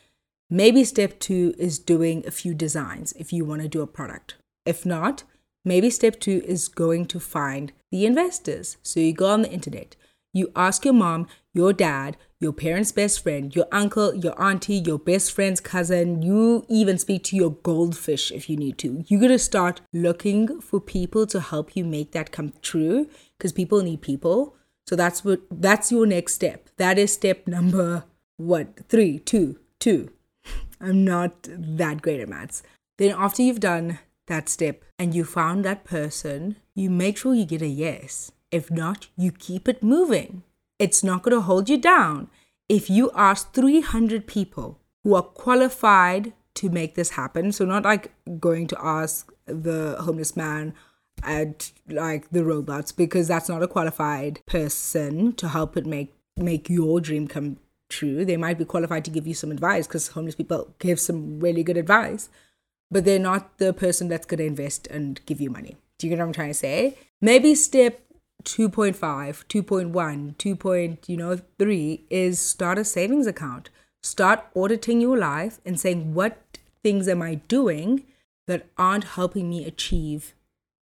Maybe 0.53 0.83
step 0.83 1.21
two 1.21 1.55
is 1.59 1.79
doing 1.79 2.25
a 2.27 2.33
few 2.33 2.55
designs 2.55 3.13
if 3.13 3.33
you 3.33 3.45
want 3.45 3.63
to 3.63 3.69
do 3.69 3.83
a 3.83 3.87
product. 3.87 4.35
If 4.67 4.85
not, 4.85 5.23
maybe 5.65 5.91
step 5.91 6.19
two 6.19 6.43
is 6.45 6.67
going 6.67 7.07
to 7.07 7.21
find 7.21 7.73
the 7.93 8.05
investors. 8.05 8.77
So 8.83 8.99
you 8.99 9.13
go 9.13 9.29
on 9.29 9.43
the 9.43 9.53
internet, 9.53 9.95
you 10.33 10.51
ask 10.57 10.85
your 10.85 10.95
mom, 10.95 11.29
your 11.55 11.73
dad, 11.73 12.17
your 12.41 12.53
parents' 12.53 12.91
best 12.91 13.23
friend, 13.23 13.55
your 13.55 13.67
uncle, 13.71 14.13
your 14.13 14.41
auntie, 14.43 14.75
your 14.79 14.99
best 14.99 15.31
friend's 15.31 15.61
cousin. 15.61 16.21
You 16.21 16.65
even 16.69 16.99
speak 16.99 17.23
to 17.25 17.37
your 17.37 17.53
goldfish 17.53 18.33
if 18.33 18.51
you 18.51 18.57
need 18.57 18.77
to. 18.79 19.05
You're 19.07 19.29
to 19.29 19.39
start 19.39 19.83
looking 19.93 20.61
for 20.61 20.81
people 20.81 21.27
to 21.29 21.41
help 21.41 21.77
you 21.77 21.85
make 21.85 22.11
that 22.11 22.33
come 22.33 22.55
true 22.61 23.09
because 23.39 23.53
people 23.53 23.83
need 23.83 24.03
people. 24.03 24.57
So 24.89 24.97
that's 24.97 25.25
what 25.25 25.43
that's 25.49 25.93
your 25.93 26.07
next 26.07 26.35
step. 26.35 26.71
That 26.77 26.99
is 26.99 27.13
step 27.13 27.47
number 27.47 28.05
what? 28.37 28.89
Three, 28.89 29.21
two, 29.21 29.61
two. 29.79 30.11
I'm 30.81 31.05
not 31.05 31.47
that 31.49 32.03
great 32.03 32.21
at 32.21 32.29
maths. 32.29 32.63
Then, 32.99 33.15
after 33.17 33.43
you've 33.43 33.61
done 33.61 33.99
that 34.27 34.49
step 34.49 34.85
and 34.99 35.15
you 35.15 35.25
found 35.25 35.65
that 35.65 35.85
person, 35.85 36.57
you 36.75 36.91
make 36.91 37.17
sure 37.17 37.35
you 37.35 37.45
get 37.45 37.63
a 37.63 37.67
yes. 37.67 38.33
If 38.51 38.71
not, 38.71 39.09
you 39.17 39.33
keep 39.33 39.69
it 39.69 39.83
moving. 39.83 40.43
It's 40.79 41.05
not 41.05 41.23
going 41.23 41.37
to 41.37 41.43
hold 41.43 41.69
you 41.69 41.79
down. 41.79 42.31
If 42.69 42.89
you 42.89 43.11
ask 43.15 43.53
300 43.53 44.27
people 44.27 44.79
who 45.03 45.15
are 45.15 45.23
qualified 45.23 46.33
to 46.55 46.69
make 46.69 46.95
this 46.95 47.11
happen, 47.11 47.53
so 47.53 47.65
not 47.65 47.85
like 47.85 48.13
going 48.39 48.67
to 48.69 48.79
ask 48.81 49.33
the 49.47 49.97
homeless 50.01 50.37
man 50.37 50.75
at 51.23 51.73
like 51.89 52.31
the 52.31 52.45
robots 52.45 52.93
because 52.93 53.29
that's 53.29 53.49
not 53.49 53.63
a 53.63 53.69
qualified 53.69 54.41
person 54.47 55.33
to 55.35 55.49
help 55.49 55.77
it 55.77 55.87
make 55.87 56.15
make 56.37 56.71
your 56.71 57.01
dream 57.01 57.29
come 57.29 57.59
true. 57.91 58.25
They 58.25 58.37
might 58.37 58.59
be 58.59 58.65
qualified 58.65 59.05
to 59.05 59.11
give 59.11 59.27
you 59.27 59.35
some 59.35 59.51
advice 59.51 59.87
because 59.87 60.09
homeless 60.09 60.35
people 60.35 60.75
give 60.79 60.99
some 60.99 61.41
really 61.41 61.63
good 61.63 61.77
advice, 61.77 62.31
but 62.91 63.05
they're 63.05 63.19
not 63.19 63.59
the 63.59 63.73
person 63.73 64.09
that's 64.09 64.27
going 64.27 64.39
to 64.39 64.47
invest 64.47 64.87
and 64.87 65.21
give 65.27 65.41
you 65.41 65.51
money. 65.51 65.77
Do 65.99 66.07
you 66.07 66.11
get 66.11 66.19
what 66.19 66.27
I'm 66.27 66.33
trying 66.33 66.49
to 66.49 66.55
say? 66.55 66.97
Maybe 67.21 67.55
step 67.55 68.01
2.5, 68.45 68.95
2.1, 68.97 70.39
2. 70.39 70.57
Point, 70.57 71.09
you 71.09 71.17
know, 71.17 71.39
3 71.59 72.05
is 72.09 72.41
start 72.41 72.79
a 72.79 72.85
savings 72.85 73.27
account. 73.27 73.69
Start 74.03 74.47
auditing 74.57 75.01
your 75.01 75.19
life 75.19 75.61
and 75.67 75.79
saying 75.79 76.15
what 76.15 76.59
things 76.83 77.07
am 77.07 77.21
I 77.21 77.35
doing 77.35 78.05
that 78.47 78.67
aren't 78.79 79.05
helping 79.05 79.51
me 79.51 79.67
achieve 79.67 80.35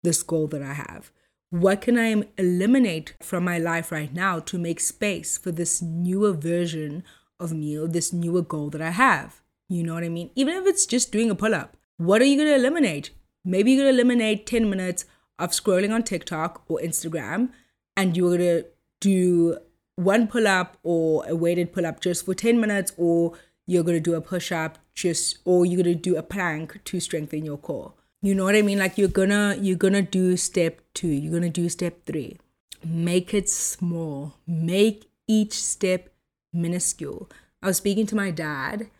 this 0.05 0.23
goal 0.23 0.47
that 0.49 0.63
I 0.63 0.75
have. 0.75 1.11
What 1.51 1.81
can 1.81 1.99
I 1.99 2.25
eliminate 2.37 3.15
from 3.23 3.45
my 3.45 3.57
life 3.57 3.91
right 3.91 4.13
now 4.13 4.39
to 4.39 4.59
make 4.59 4.81
space 4.81 5.39
for 5.39 5.51
this 5.51 5.81
newer 5.81 6.33
version 6.33 7.05
of 7.41 7.55
me 7.55 7.79
or 7.79 7.89
this 7.89 8.13
newer 8.13 8.43
goal 8.43 8.69
that 8.71 8.83
I 8.83 8.91
have? 8.91 9.41
You 9.67 9.83
know 9.83 9.95
what 9.95 10.05
I 10.05 10.11
mean? 10.11 10.31
Even 10.35 10.55
if 10.57 10.67
it's 10.67 10.85
just 10.85 11.11
doing 11.11 11.31
a 11.31 11.35
pull 11.35 11.55
up, 11.55 11.79
what 11.97 12.21
are 12.21 12.27
you 12.27 12.37
going 12.37 12.49
to 12.49 12.55
eliminate? 12.55 13.13
Maybe 13.47 13.73
you're 13.73 13.85
going 13.85 13.95
to 13.95 13.99
eliminate 13.99 14.47
10 14.47 14.69
minutes 14.69 15.07
of 15.39 15.53
scrolling 15.53 15.91
on 15.91 16.03
TikTok 16.03 16.65
or 16.69 16.81
Instagram 16.81 17.49
and 17.97 18.15
you're 18.15 18.37
going 18.37 18.63
to 18.63 18.69
do 19.01 19.57
one 19.97 20.27
pull 20.27 20.47
up 20.47 20.77
or 20.83 21.25
a 21.27 21.35
weighted 21.35 21.73
pull 21.73 21.87
up 21.87 22.01
just 22.01 22.27
for 22.27 22.35
10 22.35 22.61
minutes 22.61 22.93
or 22.99 23.33
you're 23.67 23.85
going 23.85 23.97
to 23.97 24.11
do 24.11 24.15
a 24.15 24.21
push 24.21 24.53
up 24.53 24.79
just 24.93 25.39
or 25.47 25.65
you're 25.65 25.83
going 25.83 25.97
to 25.97 26.01
do 26.01 26.17
a 26.17 26.23
plank 26.23 26.79
to 26.85 27.01
strengthen 27.01 27.47
your 27.47 27.57
core 27.57 27.95
you 28.21 28.35
know 28.35 28.45
what 28.45 28.57
i 28.57 28.63
mean? 28.63 28.79
Like 28.79 28.99
you're 28.99 29.09
gonna 29.09 29.57
you're 29.61 29.77
gonna 29.77 30.03
do 30.03 30.37
step 30.37 30.81
two. 30.95 31.09
You're 31.09 31.33
gonna 31.33 31.51
do 31.51 31.69
step 31.69 32.05
three. 32.07 32.39
Make 32.85 33.35
it 33.35 33.49
small. 33.49 34.35
Make 34.47 35.11
each 35.27 35.53
step 35.53 36.11
minuscule. 36.53 37.29
I 37.63 37.67
was 37.67 37.77
speaking 37.77 38.07
to 38.07 38.17
my 38.17 38.31
dad 38.31 38.91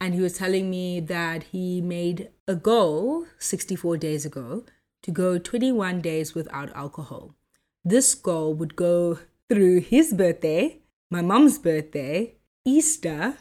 and 0.00 0.14
he 0.14 0.20
was 0.20 0.38
telling 0.38 0.70
me 0.70 1.00
that 1.00 1.44
he 1.44 1.80
made 1.80 2.30
a 2.46 2.54
goal 2.54 3.26
64 3.38 3.96
days 3.96 4.24
ago 4.24 4.64
to 5.02 5.10
go 5.10 5.38
21 5.38 6.00
days 6.00 6.34
without 6.34 6.74
alcohol. 6.74 7.34
This 7.84 8.14
goal 8.14 8.54
would 8.54 8.76
go 8.76 9.18
through 9.48 9.80
his 9.80 10.12
birthday 10.12 10.78
my 11.10 11.22
mom's 11.22 11.58
birthday 11.58 12.34
easter 12.66 13.38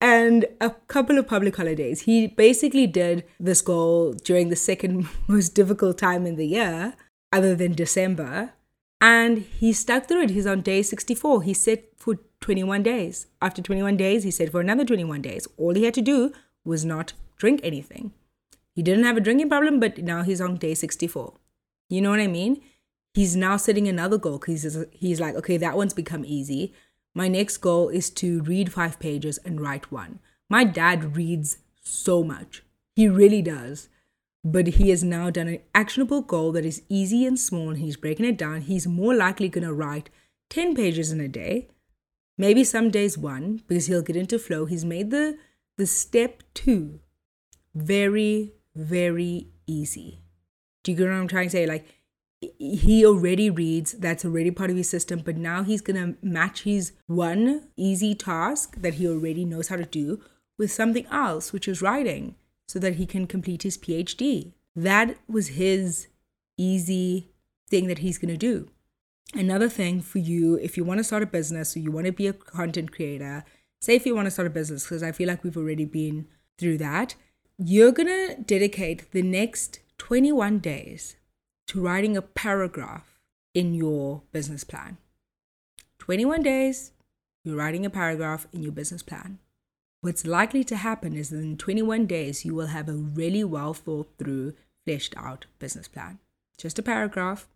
and 0.00 0.46
a 0.60 0.70
couple 0.88 1.18
of 1.18 1.26
public 1.26 1.56
holidays. 1.56 2.02
He 2.02 2.26
basically 2.26 2.86
did 2.86 3.24
this 3.40 3.62
goal 3.62 4.12
during 4.12 4.48
the 4.48 4.56
second 4.56 5.08
most 5.28 5.54
difficult 5.54 5.98
time 5.98 6.26
in 6.26 6.36
the 6.36 6.46
year, 6.46 6.94
other 7.32 7.54
than 7.54 7.72
December. 7.72 8.52
And 9.00 9.38
he 9.38 9.72
stuck 9.72 10.06
through 10.06 10.22
it. 10.22 10.30
He's 10.30 10.46
on 10.46 10.62
day 10.62 10.82
64. 10.82 11.42
He 11.42 11.54
set 11.54 11.84
for 11.96 12.16
21 12.40 12.82
days. 12.82 13.26
After 13.42 13.60
21 13.60 13.96
days, 13.96 14.22
he 14.22 14.30
said 14.30 14.50
for 14.50 14.60
another 14.60 14.84
21 14.84 15.22
days. 15.22 15.46
All 15.56 15.74
he 15.74 15.84
had 15.84 15.94
to 15.94 16.02
do 16.02 16.32
was 16.64 16.84
not 16.84 17.12
drink 17.36 17.60
anything. 17.62 18.12
He 18.74 18.82
didn't 18.82 19.04
have 19.04 19.16
a 19.16 19.20
drinking 19.20 19.48
problem, 19.48 19.78
but 19.80 19.98
now 19.98 20.22
he's 20.22 20.40
on 20.40 20.56
day 20.56 20.74
64. 20.74 21.34
You 21.88 22.00
know 22.00 22.10
what 22.10 22.20
I 22.20 22.26
mean? 22.26 22.62
He's 23.12 23.36
now 23.36 23.56
setting 23.56 23.86
another 23.86 24.18
goal 24.18 24.38
because 24.38 24.62
he's, 24.62 24.84
he's 24.90 25.20
like, 25.20 25.34
okay, 25.36 25.56
that 25.56 25.76
one's 25.76 25.94
become 25.94 26.24
easy. 26.24 26.74
My 27.14 27.28
next 27.28 27.58
goal 27.58 27.88
is 27.88 28.10
to 28.10 28.42
read 28.42 28.72
five 28.72 28.98
pages 28.98 29.38
and 29.44 29.60
write 29.60 29.92
one. 29.92 30.18
My 30.48 30.64
dad 30.64 31.16
reads 31.16 31.58
so 31.82 32.24
much. 32.24 32.62
He 32.96 33.08
really 33.08 33.42
does. 33.42 33.88
But 34.44 34.66
he 34.66 34.90
has 34.90 35.02
now 35.02 35.30
done 35.30 35.48
an 35.48 35.60
actionable 35.74 36.20
goal 36.20 36.52
that 36.52 36.66
is 36.66 36.82
easy 36.88 37.24
and 37.24 37.38
small, 37.38 37.70
and 37.70 37.78
he's 37.78 37.96
breaking 37.96 38.26
it 38.26 38.36
down. 38.36 38.62
He's 38.62 38.86
more 38.86 39.14
likely 39.14 39.48
going 39.48 39.66
to 39.66 39.72
write 39.72 40.10
10 40.50 40.74
pages 40.74 41.10
in 41.10 41.20
a 41.20 41.28
day, 41.28 41.68
maybe 42.36 42.62
some 42.62 42.90
days 42.90 43.16
one, 43.16 43.62
because 43.66 43.86
he'll 43.86 44.02
get 44.02 44.16
into 44.16 44.38
flow. 44.38 44.66
He's 44.66 44.84
made 44.84 45.10
the, 45.10 45.38
the 45.78 45.86
step 45.86 46.42
two 46.52 47.00
very, 47.74 48.52
very 48.74 49.48
easy. 49.66 50.20
Do 50.82 50.92
you 50.92 50.98
get 50.98 51.08
what 51.08 51.14
I'm 51.14 51.28
trying 51.28 51.46
to 51.46 51.50
say? 51.50 51.66
Like, 51.66 51.86
he 52.58 53.04
already 53.04 53.50
reads, 53.50 53.92
that's 53.92 54.24
already 54.24 54.50
part 54.50 54.70
of 54.70 54.76
his 54.76 54.88
system, 54.88 55.20
but 55.24 55.36
now 55.36 55.62
he's 55.62 55.80
gonna 55.80 56.14
match 56.22 56.62
his 56.62 56.92
one 57.06 57.68
easy 57.76 58.14
task 58.14 58.76
that 58.80 58.94
he 58.94 59.06
already 59.06 59.44
knows 59.44 59.68
how 59.68 59.76
to 59.76 59.84
do 59.84 60.20
with 60.58 60.72
something 60.72 61.06
else, 61.06 61.52
which 61.52 61.68
is 61.68 61.82
writing, 61.82 62.34
so 62.68 62.78
that 62.78 62.96
he 62.96 63.06
can 63.06 63.26
complete 63.26 63.62
his 63.62 63.78
PhD. 63.78 64.52
That 64.76 65.16
was 65.28 65.48
his 65.48 66.08
easy 66.56 67.30
thing 67.68 67.86
that 67.88 67.98
he's 67.98 68.18
gonna 68.18 68.36
do. 68.36 68.68
Another 69.34 69.68
thing 69.68 70.00
for 70.00 70.18
you, 70.18 70.56
if 70.56 70.76
you 70.76 70.84
wanna 70.84 71.04
start 71.04 71.22
a 71.22 71.26
business 71.26 71.76
or 71.76 71.80
you 71.80 71.90
wanna 71.90 72.12
be 72.12 72.26
a 72.26 72.32
content 72.32 72.92
creator, 72.92 73.44
say 73.80 73.96
if 73.96 74.06
you 74.06 74.14
wanna 74.14 74.30
start 74.30 74.46
a 74.46 74.50
business, 74.50 74.84
because 74.84 75.02
I 75.02 75.12
feel 75.12 75.28
like 75.28 75.42
we've 75.44 75.56
already 75.56 75.84
been 75.84 76.26
through 76.58 76.78
that, 76.78 77.14
you're 77.58 77.92
gonna 77.92 78.36
dedicate 78.36 79.10
the 79.12 79.22
next 79.22 79.80
21 79.98 80.58
days 80.58 81.16
to 81.68 81.80
writing 81.80 82.16
a 82.16 82.22
paragraph 82.22 83.18
in 83.54 83.74
your 83.74 84.22
business 84.32 84.64
plan. 84.64 84.96
21 85.98 86.42
days, 86.42 86.92
you're 87.44 87.56
writing 87.56 87.86
a 87.86 87.90
paragraph 87.90 88.46
in 88.52 88.62
your 88.62 88.72
business 88.72 89.02
plan. 89.02 89.38
What's 90.00 90.26
likely 90.26 90.64
to 90.64 90.76
happen 90.76 91.14
is 91.14 91.30
that 91.30 91.38
in 91.38 91.56
21 91.56 92.06
days, 92.06 92.44
you 92.44 92.54
will 92.54 92.66
have 92.66 92.88
a 92.88 92.92
really 92.92 93.42
well 93.42 93.72
thought 93.72 94.10
through, 94.18 94.54
fleshed 94.84 95.14
out 95.16 95.46
business 95.58 95.88
plan. 95.88 96.18
Just 96.58 96.78
a 96.78 96.82
paragraph, 96.82 97.48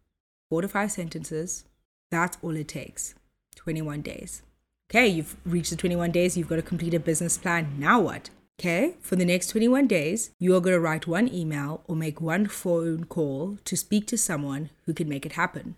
four 0.49 0.63
to 0.63 0.69
five 0.69 0.93
sentences. 0.93 1.65
That's 2.11 2.39
all 2.43 2.57
it 2.57 2.69
takes. 2.69 3.15
21 3.57 4.01
days. 4.01 4.43
Okay, 4.91 5.09
you've 5.09 5.37
reached 5.45 5.71
the 5.71 5.77
21 5.77 6.11
days, 6.11 6.39
you've 6.39 6.49
got 6.49 6.57
to 6.57 6.63
complete 6.63 6.95
a 6.95 7.01
business 7.01 7.37
plan. 7.37 7.75
Now 7.79 8.01
what? 8.01 8.31
Okay, 8.61 8.97
for 9.01 9.15
the 9.15 9.25
next 9.25 9.51
21 9.51 9.87
days, 9.87 10.33
you 10.41 10.53
are 10.57 10.61
going 10.61 10.75
to 10.75 10.81
write 10.81 11.07
one 11.07 11.33
email 11.33 11.85
or 11.87 11.95
make 11.95 12.21
one 12.21 12.49
phone 12.49 13.05
call 13.05 13.57
to 13.65 13.77
speak 13.77 14.09
to 14.09 14.19
someone 14.19 14.71
who 14.85 14.93
can 14.93 15.09
make 15.09 15.25
it 15.25 15.33
happen. 15.33 15.77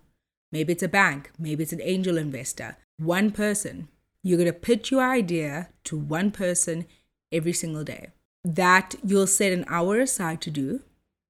Maybe 0.51 0.73
it's 0.73 0.81
a 0.81 0.87
bank, 0.87 1.29
maybe 1.37 1.61
it's 1.61 1.73
an 1.73 1.81
angel 1.83 2.17
investor, 2.17 2.77
one 2.97 3.29
person. 3.29 3.87
You're 4.23 4.39
going 4.39 4.51
to 4.51 4.59
pitch 4.59 4.89
your 4.89 5.03
idea 5.03 5.69
to 5.83 5.95
one 5.95 6.31
person 6.31 6.87
every 7.31 7.53
single 7.53 7.83
day. 7.83 8.07
That 8.43 8.95
you'll 9.05 9.27
set 9.27 9.53
an 9.53 9.65
hour 9.67 9.99
aside 9.99 10.41
to 10.41 10.49
do. 10.49 10.81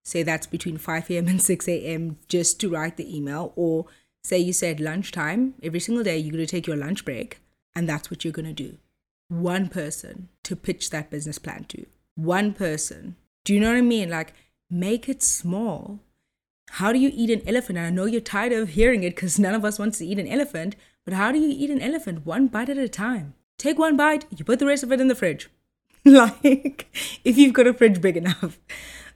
Say 0.05 0.23
that's 0.23 0.47
between 0.47 0.77
5 0.77 1.11
a.m. 1.11 1.27
and 1.27 1.41
6 1.41 1.67
a.m. 1.67 2.17
just 2.29 2.61
to 2.61 2.69
write 2.69 2.95
the 2.95 3.13
email. 3.13 3.51
Or 3.57 3.87
say 4.23 4.39
you 4.39 4.53
said 4.53 4.79
lunchtime, 4.79 5.55
every 5.61 5.81
single 5.81 6.05
day, 6.05 6.17
you're 6.17 6.31
going 6.31 6.45
to 6.45 6.49
take 6.49 6.65
your 6.65 6.77
lunch 6.77 7.03
break, 7.03 7.41
and 7.75 7.89
that's 7.89 8.09
what 8.09 8.23
you're 8.23 8.31
going 8.31 8.55
to 8.55 8.63
do 8.69 8.77
one 9.31 9.69
person 9.69 10.27
to 10.43 10.55
pitch 10.55 10.89
that 10.89 11.09
business 11.09 11.39
plan 11.39 11.63
to. 11.69 11.85
One 12.15 12.53
person. 12.53 13.15
Do 13.45 13.53
you 13.53 13.59
know 13.59 13.69
what 13.69 13.77
I 13.77 13.81
mean? 13.81 14.09
Like, 14.09 14.33
make 14.69 15.07
it 15.07 15.23
small. 15.23 16.01
How 16.71 16.91
do 16.91 16.99
you 16.99 17.11
eat 17.13 17.29
an 17.29 17.47
elephant? 17.47 17.77
And 17.77 17.87
I 17.87 17.89
know 17.89 18.05
you're 18.05 18.21
tired 18.21 18.51
of 18.51 18.69
hearing 18.69 19.03
it 19.03 19.15
because 19.15 19.39
none 19.39 19.55
of 19.55 19.63
us 19.63 19.79
wants 19.79 19.97
to 19.99 20.05
eat 20.05 20.19
an 20.19 20.27
elephant, 20.27 20.75
but 21.05 21.13
how 21.13 21.31
do 21.31 21.39
you 21.39 21.49
eat 21.49 21.69
an 21.69 21.81
elephant? 21.81 22.25
One 22.25 22.47
bite 22.47 22.69
at 22.69 22.77
a 22.77 22.89
time. 22.89 23.33
Take 23.57 23.79
one 23.79 23.95
bite, 23.95 24.25
you 24.35 24.43
put 24.43 24.59
the 24.59 24.65
rest 24.65 24.83
of 24.83 24.91
it 24.91 24.99
in 24.99 25.07
the 25.07 25.15
fridge. 25.15 25.49
like, 26.05 26.87
if 27.23 27.37
you've 27.37 27.53
got 27.53 27.67
a 27.67 27.73
fridge 27.73 28.01
big 28.01 28.17
enough. 28.17 28.59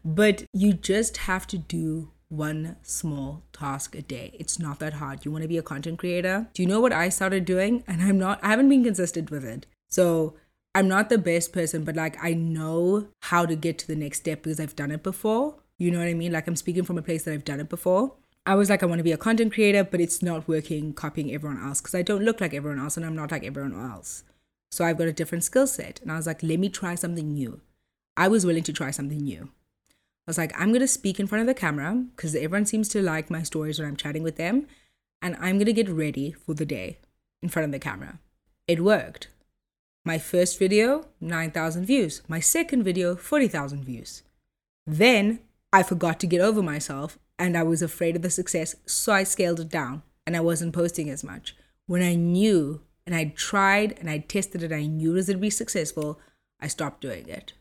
But 0.03 0.45
you 0.53 0.73
just 0.73 1.17
have 1.17 1.47
to 1.47 1.57
do 1.57 2.11
one 2.29 2.77
small 2.83 3.43
task 3.51 3.95
a 3.95 4.01
day. 4.01 4.35
It's 4.39 4.59
not 4.59 4.79
that 4.79 4.93
hard. 4.93 5.25
You 5.25 5.31
want 5.31 5.41
to 5.41 5.47
be 5.47 5.57
a 5.57 5.63
content 5.63 5.99
creator? 5.99 6.47
Do 6.53 6.61
you 6.61 6.69
know 6.69 6.79
what 6.79 6.93
I 6.93 7.09
started 7.09 7.43
doing? 7.43 7.83
And 7.87 8.01
I'm 8.01 8.19
not, 8.19 8.39
I 8.43 8.49
haven't 8.49 8.69
been 8.69 8.83
consistent 8.83 9.31
with 9.31 9.43
it. 9.43 9.65
So 9.95 10.33
I'm 10.73 10.89
not 10.89 11.07
the 11.07 11.17
best 11.17 11.53
person, 11.53 11.85
but 11.85 11.95
like 11.95 12.21
I 12.21 12.33
know 12.33 13.07
how 13.21 13.45
to 13.45 13.55
get 13.55 13.77
to 13.77 13.87
the 13.87 13.95
next 13.95 14.19
step 14.19 14.43
because 14.43 14.59
I've 14.59 14.75
done 14.75 14.91
it 14.91 15.03
before. 15.03 15.55
You 15.77 15.89
know 15.89 15.99
what 15.99 16.09
I 16.09 16.13
mean? 16.13 16.33
Like 16.33 16.47
I'm 16.47 16.57
speaking 16.57 16.83
from 16.83 16.97
a 16.97 17.01
place 17.01 17.23
that 17.23 17.33
I've 17.33 17.45
done 17.45 17.61
it 17.61 17.69
before. 17.69 18.13
I 18.45 18.55
was 18.55 18.69
like, 18.69 18.83
I 18.83 18.87
want 18.87 18.99
to 18.99 19.05
be 19.05 19.13
a 19.13 19.17
content 19.17 19.53
creator, 19.53 19.85
but 19.85 20.01
it's 20.01 20.21
not 20.21 20.49
working 20.49 20.91
copying 20.91 21.33
everyone 21.33 21.63
else 21.65 21.79
because 21.79 21.95
I 21.95 22.01
don't 22.01 22.25
look 22.25 22.41
like 22.41 22.53
everyone 22.53 22.79
else 22.79 22.97
and 22.97 23.05
I'm 23.05 23.15
not 23.15 23.31
like 23.31 23.45
everyone 23.45 23.73
else. 23.73 24.25
So 24.69 24.83
I've 24.83 24.97
got 24.97 25.07
a 25.07 25.13
different 25.13 25.45
skill 25.45 25.65
set. 25.65 26.01
And 26.01 26.11
I 26.11 26.17
was 26.17 26.27
like, 26.27 26.43
let 26.43 26.59
me 26.59 26.67
try 26.67 26.95
something 26.95 27.33
new. 27.33 27.61
I 28.17 28.27
was 28.27 28.45
willing 28.45 28.63
to 28.63 28.73
try 28.73 28.91
something 28.91 29.19
new. 29.19 29.43
I 29.47 30.27
was 30.27 30.37
like, 30.37 30.51
I'm 30.59 30.71
going 30.71 30.81
to 30.81 30.89
speak 30.89 31.21
in 31.21 31.27
front 31.27 31.39
of 31.39 31.47
the 31.47 31.53
camera 31.53 32.03
because 32.13 32.35
everyone 32.35 32.65
seems 32.65 32.89
to 32.89 33.01
like 33.01 33.29
my 33.29 33.43
stories 33.43 33.79
when 33.79 33.87
I'm 33.87 33.95
chatting 33.95 34.23
with 34.23 34.35
them. 34.35 34.67
And 35.21 35.37
I'm 35.37 35.55
going 35.55 35.67
to 35.67 35.73
get 35.73 35.87
ready 35.87 36.33
for 36.33 36.53
the 36.53 36.65
day 36.65 36.97
in 37.41 37.47
front 37.47 37.65
of 37.67 37.71
the 37.71 37.79
camera. 37.79 38.19
It 38.67 38.83
worked. 38.83 39.29
My 40.07 40.19
first 40.19 40.59
video, 40.59 41.07
9,000 41.19 41.83
views. 41.83 42.21
My 42.27 42.39
second 42.39 42.83
video, 42.83 43.15
40,000 43.15 43.83
views. 43.83 44.21
Then 44.85 45.39
I 45.73 45.81
forgot 45.81 46.19
to 46.19 46.27
get 46.27 46.41
over 46.41 46.61
myself 46.61 47.17
and 47.39 47.57
I 47.57 47.63
was 47.63 47.81
afraid 47.81 48.15
of 48.15 48.21
the 48.21 48.29
success, 48.29 48.75
so 48.85 49.11
I 49.11 49.23
scaled 49.23 49.59
it 49.59 49.69
down 49.69 50.03
and 50.27 50.37
I 50.37 50.41
wasn't 50.41 50.75
posting 50.75 51.09
as 51.09 51.23
much. 51.23 51.55
When 51.87 52.03
I 52.03 52.13
knew 52.13 52.81
and 53.07 53.15
I 53.15 53.33
tried 53.35 53.97
and 53.99 54.07
I 54.07 54.19
tested 54.19 54.61
it, 54.61 54.71
I 54.71 54.85
knew 54.85 55.15
it 55.15 55.25
to 55.25 55.37
be 55.37 55.49
successful, 55.49 56.19
I 56.59 56.67
stopped 56.67 57.01
doing 57.01 57.27
it. 57.27 57.53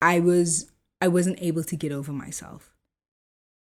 I 0.00 0.20
was 0.20 0.70
I 1.00 1.08
wasn't 1.08 1.42
able 1.42 1.64
to 1.64 1.76
get 1.76 1.90
over 1.90 2.12
myself. 2.12 2.72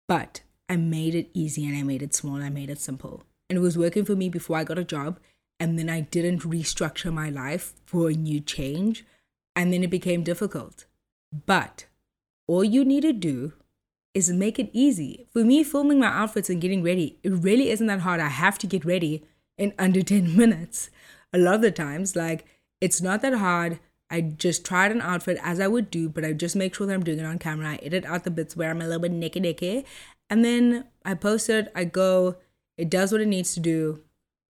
But 0.08 0.42
I 0.68 0.76
made 0.76 1.14
it 1.14 1.30
easy 1.32 1.64
and 1.64 1.76
I 1.76 1.84
made 1.84 2.02
it 2.02 2.12
small 2.12 2.34
and 2.34 2.44
I 2.44 2.50
made 2.50 2.70
it 2.70 2.80
simple. 2.80 3.22
And 3.48 3.56
it 3.56 3.62
was 3.62 3.78
working 3.78 4.04
for 4.04 4.16
me 4.16 4.28
before 4.28 4.56
I 4.56 4.64
got 4.64 4.78
a 4.78 4.84
job 4.84 5.20
and 5.58 5.78
then 5.78 5.88
I 5.88 6.00
didn't 6.00 6.42
restructure 6.42 7.12
my 7.12 7.30
life 7.30 7.74
for 7.84 8.08
a 8.08 8.14
new 8.14 8.40
change, 8.40 9.04
and 9.54 9.72
then 9.72 9.82
it 9.82 9.90
became 9.90 10.22
difficult. 10.22 10.86
But 11.46 11.86
all 12.46 12.64
you 12.64 12.84
need 12.84 13.02
to 13.02 13.12
do 13.12 13.54
is 14.14 14.30
make 14.30 14.58
it 14.58 14.70
easy. 14.72 15.26
For 15.32 15.44
me, 15.44 15.64
filming 15.64 15.98
my 15.98 16.06
outfits 16.06 16.50
and 16.50 16.60
getting 16.60 16.82
ready, 16.82 17.18
it 17.22 17.32
really 17.32 17.70
isn't 17.70 17.86
that 17.86 18.00
hard. 18.00 18.20
I 18.20 18.28
have 18.28 18.58
to 18.60 18.66
get 18.66 18.84
ready 18.84 19.24
in 19.58 19.72
under 19.78 20.02
10 20.02 20.36
minutes. 20.36 20.90
A 21.32 21.38
lot 21.38 21.56
of 21.56 21.62
the 21.62 21.70
times, 21.72 22.14
like, 22.14 22.46
it's 22.80 23.00
not 23.00 23.22
that 23.22 23.34
hard. 23.34 23.80
I 24.10 24.20
just 24.20 24.64
tried 24.64 24.92
an 24.92 25.00
outfit 25.00 25.38
as 25.42 25.58
I 25.58 25.66
would 25.66 25.90
do, 25.90 26.08
but 26.08 26.24
I 26.24 26.32
just 26.32 26.54
make 26.54 26.74
sure 26.74 26.86
that 26.86 26.94
I'm 26.94 27.02
doing 27.02 27.18
it 27.18 27.24
on 27.24 27.38
camera. 27.38 27.70
I 27.70 27.76
edit 27.76 28.04
out 28.04 28.24
the 28.24 28.30
bits 28.30 28.56
where 28.56 28.70
I'm 28.70 28.80
a 28.80 28.84
little 28.84 29.00
bit 29.00 29.10
naked, 29.10 29.42
naked, 29.42 29.84
and 30.30 30.44
then 30.44 30.84
I 31.04 31.14
post 31.14 31.48
it. 31.48 31.72
I 31.74 31.84
go, 31.84 32.36
it 32.76 32.90
does 32.90 33.10
what 33.10 33.20
it 33.20 33.26
needs 33.26 33.54
to 33.54 33.60
do. 33.60 34.02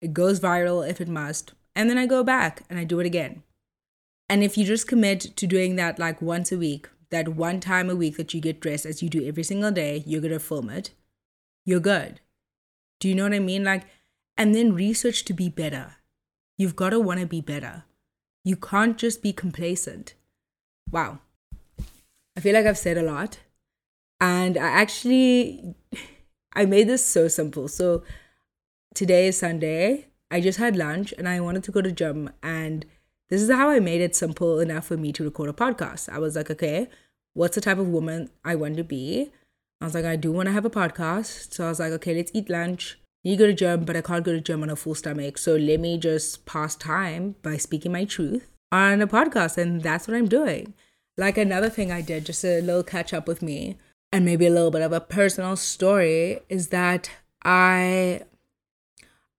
It 0.02 0.14
goes 0.14 0.40
viral 0.40 0.88
if 0.88 1.00
it 1.00 1.08
must. 1.08 1.54
And 1.76 1.90
then 1.90 1.98
I 1.98 2.06
go 2.06 2.24
back 2.24 2.64
and 2.70 2.80
I 2.80 2.84
do 2.84 3.00
it 3.00 3.06
again. 3.06 3.44
And 4.28 4.44
if 4.44 4.58
you 4.58 4.66
just 4.66 4.88
commit 4.88 5.22
to 5.36 5.48
doing 5.48 5.76
that 5.76 6.00
like 6.00 6.22
once 6.22 6.52
a 6.52 6.58
week, 6.58 6.90
that 7.12 7.30
one 7.30 7.60
time 7.60 7.90
a 7.90 7.96
week 7.96 8.18
that 8.18 8.34
you 8.34 8.42
get 8.42 8.60
dressed 8.62 8.86
as 8.86 9.04
you 9.04 9.10
do 9.10 9.26
every 9.26 9.44
single 9.44 9.72
day, 9.72 10.04
you're 10.06 10.22
going 10.22 10.34
to 10.34 10.40
film 10.40 10.70
it, 10.70 10.92
you're 11.66 11.80
good. 11.80 12.22
Do 13.00 13.10
you 13.10 13.16
know 13.16 13.24
what 13.24 13.34
I 13.34 13.40
mean? 13.40 13.64
Like, 13.64 13.84
and 14.38 14.56
then 14.56 14.74
research 14.74 15.26
to 15.26 15.34
be 15.34 15.50
better. 15.50 15.98
You've 16.58 16.76
got 16.76 16.92
to 16.92 17.00
want 17.00 17.20
to 17.20 17.26
be 17.26 17.42
better. 17.42 17.84
You 18.44 18.56
can't 18.56 18.98
just 18.98 19.22
be 19.22 19.34
complacent. 19.34 20.14
Wow. 20.90 21.20
I 22.36 22.40
feel 22.40 22.54
like 22.54 22.66
I've 22.66 22.78
said 22.78 22.98
a 22.98 23.04
lot. 23.04 23.40
And 24.20 24.58
I 24.58 24.68
actually, 24.68 25.76
I 26.54 26.66
made 26.66 26.88
this 26.88 27.06
so 27.06 27.28
simple. 27.28 27.68
So 27.68 28.04
today 28.93 29.27
is 29.27 29.38
Sunday. 29.39 30.08
I 30.30 30.41
just 30.41 30.60
had 30.60 30.75
lunch 30.75 31.13
and 31.17 31.27
I 31.27 31.39
wanted 31.39 31.63
to 31.65 31.71
go 31.71 31.82
to 31.82 31.91
gym 31.91 32.30
and 32.41 32.86
this 33.30 33.41
is 33.41 33.49
how 33.49 33.69
I 33.69 33.80
made 33.80 34.01
it 34.01 34.15
simple 34.15 34.60
enough 34.60 34.88
for 34.88 34.97
me 34.97 35.12
to 35.13 35.23
record 35.23 35.49
a 35.49 35.54
podcast. 35.54 36.10
I 36.10 36.19
was 36.19 36.36
like, 36.36 36.51
okay, 36.51 36.89
what's 37.34 37.56
the 37.56 37.62
type 37.62 37.77
of 37.77 37.88
woman 37.88 38.30
I 38.43 38.56
want 38.56 38.77
to 38.77 38.84
be? 38.84 39.32
I 39.80 39.86
was 39.86 39.95
like, 39.95 40.06
I 40.06 40.17
do 40.17 40.32
want 40.32 40.47
to 40.47 40.54
have 40.54 40.65
a 40.65 40.69
podcast. 40.69 41.54
So 41.54 41.65
I 41.65 41.69
was 41.69 41.80
like, 41.80 41.93
okay, 41.93 42.13
let's 42.13 42.32
eat 42.34 42.49
lunch. 42.49 42.99
You 43.23 43.38
go 43.38 43.47
to 43.47 43.54
gym, 43.54 43.86
but 43.86 43.95
I 43.95 44.01
can't 44.01 44.25
go 44.25 44.34
to 44.34 44.41
gym 44.41 44.63
on 44.63 44.69
a 44.69 44.75
full 44.75 44.95
stomach. 44.95 45.38
So 45.38 45.56
let 45.56 45.80
me 45.80 45.97
just 45.97 46.45
pass 46.45 46.75
time 46.75 47.36
by 47.41 47.58
speaking 47.58 47.91
my 47.91 48.06
truth. 48.06 48.47
on 48.71 49.01
a 49.01 49.08
podcast. 49.08 49.58
And 49.58 49.82
that's 49.82 50.08
what 50.08 50.17
I'm 50.17 50.27
doing. 50.27 50.73
Like 51.17 51.38
another 51.38 51.69
thing 51.69 51.91
I 51.91 52.01
did, 52.01 52.25
just 52.25 52.43
a 52.43 52.62
little 52.62 52.84
catch 52.84 53.13
up 53.13 53.27
with 53.27 53.41
me, 53.41 53.77
and 54.12 54.25
maybe 54.25 54.47
a 54.47 54.49
little 54.49 54.71
bit 54.71 54.82
of 54.82 54.93
a 54.93 55.01
personal 55.01 55.56
story, 55.56 56.39
is 56.49 56.69
that 56.69 57.12
I 57.43 58.21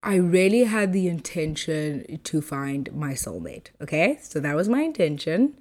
I 0.03 0.17
really 0.17 0.65
had 0.65 0.93
the 0.93 1.07
intention 1.07 2.21
to 2.25 2.41
find 2.41 2.93
my 2.93 3.13
soulmate. 3.13 3.69
Okay. 3.81 4.19
So 4.21 4.41
that 4.41 4.57
was 4.57 4.69
my 4.69 4.83
intention. 4.83 5.55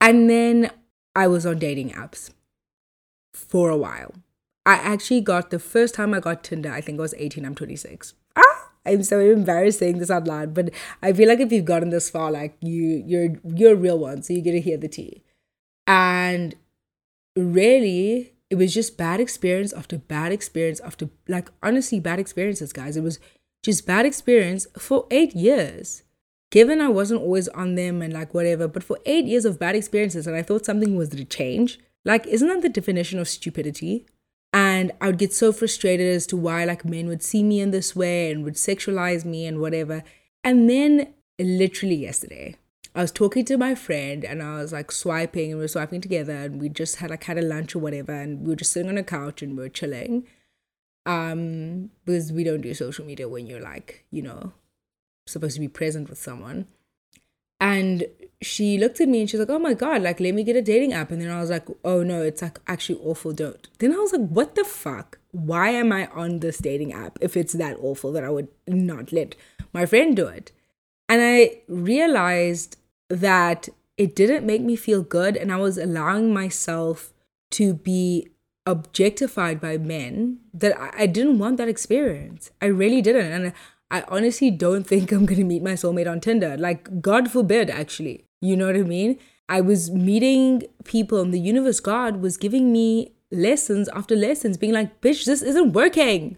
And 0.00 0.28
then 0.28 0.70
I 1.14 1.26
was 1.26 1.46
on 1.46 1.58
dating 1.58 1.90
apps 1.90 2.30
for 3.32 3.70
a 3.70 3.76
while. 3.76 4.14
I 4.66 4.74
actually 4.74 5.22
got 5.22 5.50
the 5.50 5.58
first 5.58 5.94
time 5.94 6.14
I 6.14 6.20
got 6.20 6.44
Tinder, 6.44 6.70
I 6.70 6.80
think 6.80 6.98
I 6.98 7.02
was 7.02 7.14
18, 7.16 7.44
I'm 7.44 7.54
26. 7.54 8.14
Ah, 8.36 8.68
I'm 8.84 9.02
so 9.02 9.18
embarrassed 9.18 9.78
saying 9.78 9.98
this 9.98 10.10
out 10.10 10.26
loud, 10.26 10.54
but 10.54 10.70
I 11.02 11.12
feel 11.12 11.28
like 11.28 11.40
if 11.40 11.50
you've 11.50 11.64
gotten 11.64 11.90
this 11.90 12.10
far, 12.10 12.30
like 12.30 12.56
you 12.60 13.02
you're 13.06 13.36
you're 13.44 13.72
a 13.72 13.76
real 13.76 13.98
one, 13.98 14.22
so 14.22 14.32
you 14.34 14.42
get 14.42 14.52
to 14.52 14.60
hear 14.60 14.76
the 14.76 14.88
tea. 14.88 15.22
And 15.86 16.54
really, 17.36 18.34
it 18.50 18.56
was 18.56 18.74
just 18.74 18.96
bad 18.96 19.20
experience 19.20 19.72
after 19.72 19.98
bad 19.98 20.30
experience 20.30 20.80
after 20.80 21.08
like 21.26 21.50
honestly 21.62 21.98
bad 21.98 22.18
experiences, 22.18 22.72
guys. 22.72 22.96
It 22.96 23.02
was 23.02 23.18
just 23.62 23.86
bad 23.86 24.06
experience 24.06 24.66
for 24.78 25.06
eight 25.10 25.34
years. 25.34 26.02
Given 26.50 26.80
I 26.80 26.88
wasn't 26.88 27.20
always 27.20 27.48
on 27.48 27.76
them 27.76 28.02
and 28.02 28.12
like 28.12 28.34
whatever, 28.34 28.66
but 28.66 28.82
for 28.82 28.98
eight 29.06 29.26
years 29.26 29.44
of 29.44 29.58
bad 29.58 29.76
experiences, 29.76 30.26
and 30.26 30.36
I 30.36 30.42
thought 30.42 30.64
something 30.64 30.96
was 30.96 31.10
to 31.10 31.24
change. 31.24 31.78
Like, 32.04 32.26
isn't 32.26 32.48
that 32.48 32.62
the 32.62 32.68
definition 32.68 33.18
of 33.18 33.28
stupidity? 33.28 34.06
And 34.52 34.90
I 35.00 35.06
would 35.06 35.18
get 35.18 35.32
so 35.32 35.52
frustrated 35.52 36.12
as 36.12 36.26
to 36.28 36.36
why 36.36 36.64
like 36.64 36.84
men 36.84 37.06
would 37.06 37.22
see 37.22 37.42
me 37.42 37.60
in 37.60 37.70
this 37.70 37.94
way 37.94 38.32
and 38.32 38.42
would 38.42 38.54
sexualize 38.54 39.24
me 39.24 39.46
and 39.46 39.60
whatever. 39.60 40.02
And 40.42 40.68
then 40.68 41.14
literally 41.38 41.94
yesterday, 41.94 42.56
I 42.94 43.02
was 43.02 43.12
talking 43.12 43.44
to 43.44 43.56
my 43.56 43.76
friend 43.76 44.24
and 44.24 44.42
I 44.42 44.56
was 44.56 44.72
like 44.72 44.90
swiping 44.90 45.50
and 45.50 45.58
we 45.58 45.64
were 45.64 45.68
swiping 45.68 46.00
together 46.00 46.32
and 46.32 46.60
we 46.60 46.68
just 46.68 46.96
had 46.96 47.10
like 47.10 47.24
had 47.24 47.38
a 47.38 47.42
lunch 47.42 47.76
or 47.76 47.78
whatever 47.78 48.12
and 48.12 48.40
we 48.40 48.48
were 48.48 48.56
just 48.56 48.72
sitting 48.72 48.90
on 48.90 48.98
a 48.98 49.04
couch 49.04 49.42
and 49.42 49.56
we 49.56 49.62
were 49.62 49.68
chilling. 49.68 50.26
Um, 51.06 51.90
because 52.04 52.32
we 52.32 52.44
don't 52.44 52.60
do 52.60 52.74
social 52.74 53.04
media 53.04 53.28
when 53.28 53.46
you're 53.46 53.60
like, 53.60 54.04
you 54.10 54.22
know, 54.22 54.52
supposed 55.26 55.54
to 55.54 55.60
be 55.60 55.68
present 55.68 56.08
with 56.08 56.18
someone. 56.18 56.66
And 57.60 58.06
she 58.42 58.78
looked 58.78 59.00
at 59.00 59.08
me 59.08 59.20
and 59.20 59.28
she's 59.28 59.40
like, 59.40 59.50
oh 59.50 59.58
my 59.58 59.74
God, 59.74 60.02
like, 60.02 60.18
let 60.18 60.34
me 60.34 60.44
get 60.44 60.56
a 60.56 60.62
dating 60.62 60.94
app. 60.94 61.10
And 61.10 61.20
then 61.20 61.30
I 61.30 61.40
was 61.40 61.50
like, 61.50 61.66
oh 61.84 62.02
no, 62.02 62.22
it's 62.22 62.40
like 62.40 62.58
actually 62.66 62.98
awful, 63.04 63.32
don't. 63.32 63.68
Then 63.78 63.92
I 63.92 63.98
was 63.98 64.12
like, 64.12 64.28
what 64.28 64.54
the 64.54 64.64
fuck? 64.64 65.18
Why 65.32 65.70
am 65.70 65.92
I 65.92 66.06
on 66.08 66.40
this 66.40 66.58
dating 66.58 66.92
app 66.92 67.18
if 67.20 67.36
it's 67.36 67.52
that 67.54 67.76
awful 67.80 68.12
that 68.12 68.24
I 68.24 68.30
would 68.30 68.48
not 68.66 69.12
let 69.12 69.36
my 69.72 69.84
friend 69.84 70.16
do 70.16 70.26
it? 70.26 70.52
And 71.08 71.20
I 71.22 71.60
realized 71.68 72.76
that 73.08 73.68
it 73.98 74.16
didn't 74.16 74.46
make 74.46 74.62
me 74.62 74.76
feel 74.76 75.02
good. 75.02 75.36
And 75.36 75.52
I 75.52 75.56
was 75.56 75.76
allowing 75.76 76.32
myself 76.32 77.12
to 77.52 77.74
be 77.74 78.28
objectified 78.66 79.60
by 79.60 79.78
men 79.78 80.38
that 80.52 80.78
I, 80.78 81.06
didn't 81.06 81.38
want 81.38 81.56
that 81.56 81.68
experience. 81.68 82.50
I 82.60 82.66
really 82.66 83.02
didn't. 83.02 83.32
And 83.32 83.52
I 83.90 84.04
honestly 84.08 84.50
don't 84.50 84.86
think 84.86 85.10
I'm 85.10 85.26
to 85.26 85.44
meet 85.44 85.62
my 85.62 85.72
soulmate 85.72 86.10
on 86.10 86.20
Tinder. 86.20 86.56
Like, 86.56 87.00
God 87.00 87.30
forbid, 87.30 87.70
actually. 87.70 88.26
You 88.40 88.56
know 88.56 88.66
what 88.66 88.76
I 88.76 88.82
mean? 88.82 89.18
I 89.48 89.60
was 89.60 89.90
meeting 89.90 90.62
people, 90.84 91.20
and 91.20 91.34
the 91.34 91.40
universe 91.40 91.80
God 91.80 92.20
was 92.20 92.36
giving 92.36 92.72
me 92.72 93.12
lessons 93.32 93.88
after 93.88 94.14
lessons, 94.14 94.56
being 94.56 94.72
like, 94.72 95.00
bitch, 95.00 95.24
this 95.24 95.42
isn't 95.42 95.72
working. 95.72 96.36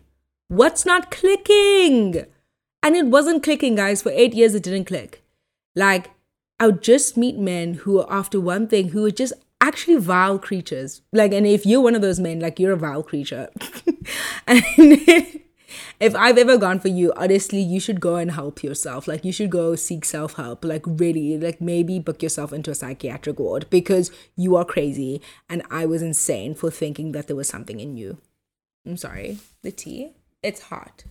What's 0.48 0.86
not 0.86 1.10
clicking? 1.10 2.24
And 2.82 2.96
it 2.96 3.06
wasn't 3.06 3.42
clicking, 3.42 3.74
guys. 3.74 4.02
For 4.02 4.10
eight 4.10 4.34
years, 4.34 4.54
it 4.54 4.62
didn't 4.62 4.86
click. 4.86 5.22
Like, 5.76 6.10
I 6.58 6.66
would 6.66 6.82
just 6.82 7.16
meet 7.16 7.36
men 7.36 7.74
who 7.74 8.00
are 8.00 8.10
after 8.10 8.40
one 8.40 8.66
thing, 8.66 8.90
who 8.90 9.04
are 9.04 9.10
just 9.10 9.34
actually 9.62 9.96
vile 9.96 10.38
creatures. 10.38 11.00
Like, 11.12 11.32
and 11.32 11.46
if 11.46 11.64
you're 11.64 11.80
one 11.80 11.94
of 11.94 12.02
those 12.02 12.20
men, 12.20 12.40
like, 12.40 12.58
you're 12.58 12.72
a 12.72 12.76
vile 12.76 13.02
creature. 13.02 13.48
and 14.46 14.62
if 14.76 16.14
I've 16.14 16.36
ever 16.36 16.58
gone 16.58 16.80
for 16.80 16.88
you, 16.88 17.12
honestly, 17.16 17.60
you 17.60 17.80
should 17.80 18.00
go 18.00 18.16
and 18.16 18.32
help 18.32 18.62
yourself. 18.62 19.06
Like, 19.06 19.24
you 19.24 19.32
should 19.32 19.50
go 19.50 19.76
seek 19.76 20.04
self 20.04 20.34
help. 20.34 20.64
Like, 20.64 20.82
really, 20.84 21.38
like, 21.38 21.60
maybe 21.60 21.98
book 22.00 22.22
yourself 22.22 22.52
into 22.52 22.72
a 22.72 22.74
psychiatric 22.74 23.38
ward 23.38 23.66
because 23.70 24.10
you 24.36 24.56
are 24.56 24.64
crazy. 24.64 25.22
And 25.48 25.62
I 25.70 25.86
was 25.86 26.02
insane 26.02 26.54
for 26.54 26.70
thinking 26.70 27.12
that 27.12 27.28
there 27.28 27.36
was 27.36 27.48
something 27.48 27.80
in 27.80 27.96
you. 27.96 28.18
I'm 28.84 28.96
sorry. 28.96 29.38
The 29.62 29.70
tea? 29.70 30.12
It's 30.42 30.62
hot. 30.62 31.04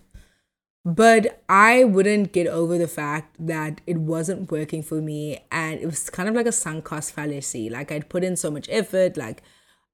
But 0.83 1.43
I 1.47 1.83
wouldn't 1.83 2.31
get 2.33 2.47
over 2.47 2.77
the 2.77 2.87
fact 2.87 3.35
that 3.39 3.81
it 3.85 3.97
wasn't 3.97 4.51
working 4.51 4.81
for 4.81 5.01
me. 5.01 5.43
And 5.51 5.79
it 5.79 5.85
was 5.85 6.09
kind 6.09 6.27
of 6.27 6.33
like 6.33 6.47
a 6.47 6.51
sunk 6.51 6.85
cost 6.85 7.13
fallacy. 7.13 7.69
Like, 7.69 7.91
I'd 7.91 8.09
put 8.09 8.23
in 8.23 8.35
so 8.35 8.49
much 8.49 8.67
effort. 8.69 9.15
Like, 9.15 9.43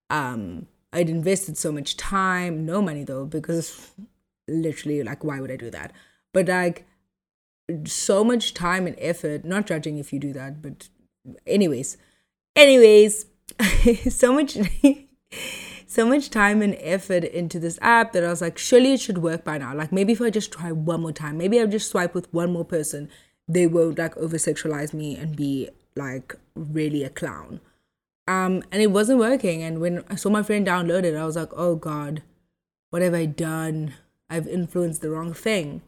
um, 0.09 0.67
I'd 0.93 1.09
invested 1.09 1.57
so 1.57 1.73
much 1.73 1.97
time, 1.97 2.65
no 2.65 2.81
money 2.81 3.03
though, 3.03 3.25
because 3.25 3.91
literally 4.47 5.03
like 5.03 5.23
why 5.23 5.39
would 5.39 5.51
i 5.51 5.55
do 5.55 5.69
that 5.69 5.91
but 6.33 6.47
like 6.47 6.85
so 7.85 8.23
much 8.23 8.53
time 8.53 8.87
and 8.87 8.95
effort 8.99 9.43
not 9.43 9.65
judging 9.65 9.97
if 9.97 10.13
you 10.13 10.19
do 10.19 10.31
that 10.31 10.61
but 10.61 10.87
anyways 11.45 11.97
anyways 12.55 13.25
so 14.09 14.33
much 14.33 14.57
so 15.89 16.05
much 16.05 16.29
time 16.29 16.61
and 16.61 16.75
effort 16.79 17.23
into 17.23 17.59
this 17.59 17.79
app 17.81 18.11
that 18.11 18.23
i 18.23 18.29
was 18.29 18.41
like 18.41 18.57
surely 18.57 18.93
it 18.93 18.99
should 18.99 19.19
work 19.19 19.43
by 19.43 19.57
now 19.57 19.73
like 19.73 19.91
maybe 19.91 20.13
if 20.13 20.21
i 20.21 20.29
just 20.29 20.51
try 20.51 20.71
one 20.71 21.01
more 21.01 21.11
time 21.11 21.37
maybe 21.37 21.59
i'll 21.59 21.67
just 21.67 21.89
swipe 21.89 22.13
with 22.13 22.31
one 22.33 22.51
more 22.51 22.65
person 22.65 23.09
they 23.47 23.65
won't 23.65 23.97
like 23.97 24.15
over 24.17 24.37
sexualize 24.37 24.93
me 24.93 25.15
and 25.15 25.35
be 25.35 25.69
like 25.95 26.35
really 26.55 27.03
a 27.03 27.09
clown 27.09 27.59
um 28.27 28.63
and 28.71 28.81
it 28.81 28.91
wasn't 28.91 29.17
working 29.17 29.63
and 29.63 29.79
when 29.79 30.03
i 30.09 30.15
saw 30.15 30.29
my 30.29 30.43
friend 30.43 30.67
download 30.67 31.03
it 31.03 31.15
i 31.15 31.25
was 31.25 31.35
like 31.35 31.49
oh 31.53 31.75
god 31.75 32.21
what 32.89 33.01
have 33.01 33.13
i 33.13 33.25
done 33.25 33.93
I've 34.29 34.47
influenced 34.47 35.01
the 35.01 35.09
wrong 35.09 35.33
thing. 35.33 35.81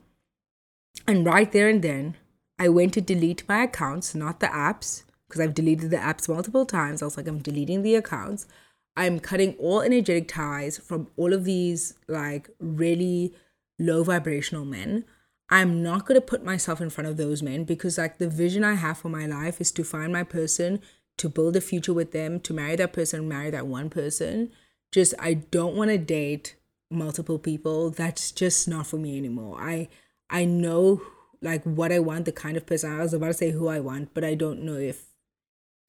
And 1.08 1.26
right 1.26 1.52
there 1.52 1.68
and 1.68 1.82
then, 1.82 2.16
I 2.58 2.70
went 2.70 2.94
to 2.94 3.02
delete 3.02 3.48
my 3.48 3.64
accounts, 3.64 4.16
not 4.16 4.40
the 4.40 4.48
apps, 4.48 5.04
because 5.28 5.42
I've 5.42 5.54
deleted 5.54 5.92
the 5.92 5.98
apps 5.98 6.30
multiple 6.30 6.66
times. 6.66 7.02
I 7.02 7.06
was 7.06 7.18
like, 7.18 7.28
I'm 7.28 7.40
deleting 7.40 7.84
the 7.84 7.96
accounts. 7.96 8.48
I'm 8.96 9.20
cutting 9.20 9.56
all 9.56 9.82
energetic 9.82 10.28
ties 10.28 10.78
from 10.78 11.08
all 11.16 11.34
of 11.34 11.46
these 11.46 11.94
like 12.08 12.50
really 12.60 13.34
low 13.78 14.04
vibrational 14.04 14.66
men. 14.66 15.06
I'm 15.50 15.82
not 15.82 16.06
going 16.06 16.20
to 16.20 16.26
put 16.26 16.44
myself 16.44 16.80
in 16.80 16.90
front 16.90 17.08
of 17.08 17.18
those 17.18 17.42
men 17.42 17.64
because 17.64 17.98
like 17.98 18.18
the 18.18 18.30
vision 18.30 18.64
I 18.64 18.76
have 18.76 18.98
for 18.98 19.10
my 19.10 19.26
life 19.26 19.60
is 19.60 19.72
to 19.74 19.84
find 19.84 20.14
my 20.14 20.24
person, 20.24 20.82
to 21.18 21.30
build 21.30 21.56
a 21.56 21.62
future 21.62 21.94
with 21.94 22.12
them, 22.12 22.40
to 22.42 22.54
marry 22.54 22.76
that 22.76 22.94
person, 22.94 23.28
marry 23.28 23.50
that 23.50 23.68
one 23.68 23.90
person. 23.90 24.52
Just 24.92 25.14
I 25.18 25.36
don't 25.36 25.76
want 25.76 25.92
to 25.92 25.98
date 25.98 26.56
multiple 26.92 27.38
people 27.38 27.90
that's 27.92 28.32
just 28.32 28.68
not 28.68 28.88
for 28.88 28.98
me 28.98 29.18
anymore 29.18 29.58
i 29.62 29.88
i 30.30 30.44
know 30.44 31.02
like 31.42 31.64
what 31.64 31.92
i 31.92 32.00
want 32.00 32.26
the 32.26 32.32
kind 32.32 32.58
of 32.58 32.66
person 32.66 32.92
i 32.92 33.02
was 33.02 33.14
about 33.14 33.28
to 33.28 33.34
say 33.34 33.52
who 33.52 33.68
i 33.68 33.80
want 33.80 34.14
but 34.14 34.24
i 34.24 34.34
don't 34.34 34.62
know 34.62 34.76
if 34.76 35.06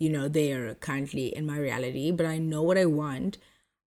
you 0.00 0.10
know 0.10 0.26
they 0.26 0.52
are 0.52 0.74
currently 0.74 1.28
in 1.28 1.46
my 1.46 1.56
reality 1.56 2.10
but 2.10 2.26
i 2.26 2.38
know 2.38 2.62
what 2.62 2.78
i 2.78 2.84
want 2.84 3.38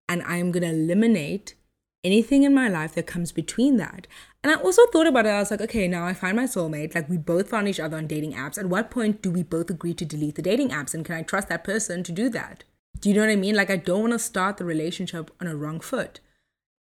and 0.08 0.22
i'm 0.24 0.52
gonna 0.52 0.68
eliminate 0.68 1.56
anything 2.04 2.44
in 2.44 2.54
my 2.54 2.68
life 2.68 2.96
that 2.96 3.06
comes 3.06 3.32
between 3.32 3.78
that. 3.78 4.08
And 4.44 4.52
i 4.52 4.56
also 4.56 4.86
thought 4.88 5.08
about 5.08 5.26
it 5.26 5.30
i 5.30 5.40
was 5.40 5.52
like 5.52 5.62
okay 5.62 5.88
now 5.88 6.06
i 6.06 6.14
find 6.14 6.36
my 6.36 6.46
soulmate 6.46 6.96
like 6.96 7.10
we 7.10 7.18
both 7.18 7.50
found 7.50 7.68
each 7.68 7.80
other 7.80 7.98
on 7.98 8.08
dating 8.08 8.34
apps. 8.34 8.58
At 8.58 8.68
what 8.68 8.92
point 8.92 9.22
do 9.22 9.32
we 9.32 9.44
both 9.44 9.70
agree 9.70 9.94
to 9.94 10.06
delete 10.06 10.36
the 10.36 10.42
dating 10.42 10.70
apps 10.70 10.94
and 10.94 11.06
can 11.06 11.16
i 11.16 11.22
trust 11.22 11.48
that 11.50 11.64
person 11.64 12.04
to 12.04 12.12
do 12.12 12.30
that? 12.30 12.64
Do 13.00 13.10
you 13.10 13.16
know 13.16 13.22
what 13.22 13.30
i 13.30 13.36
mean? 13.36 13.56
Like 13.56 13.70
i 13.70 13.78
don't 13.78 14.02
want 14.02 14.14
to 14.14 14.20
start 14.20 14.58
the 14.58 14.66
relationship 14.66 15.32
on 15.40 15.48
a 15.48 15.56
wrong 15.56 15.80
foot. 15.80 16.20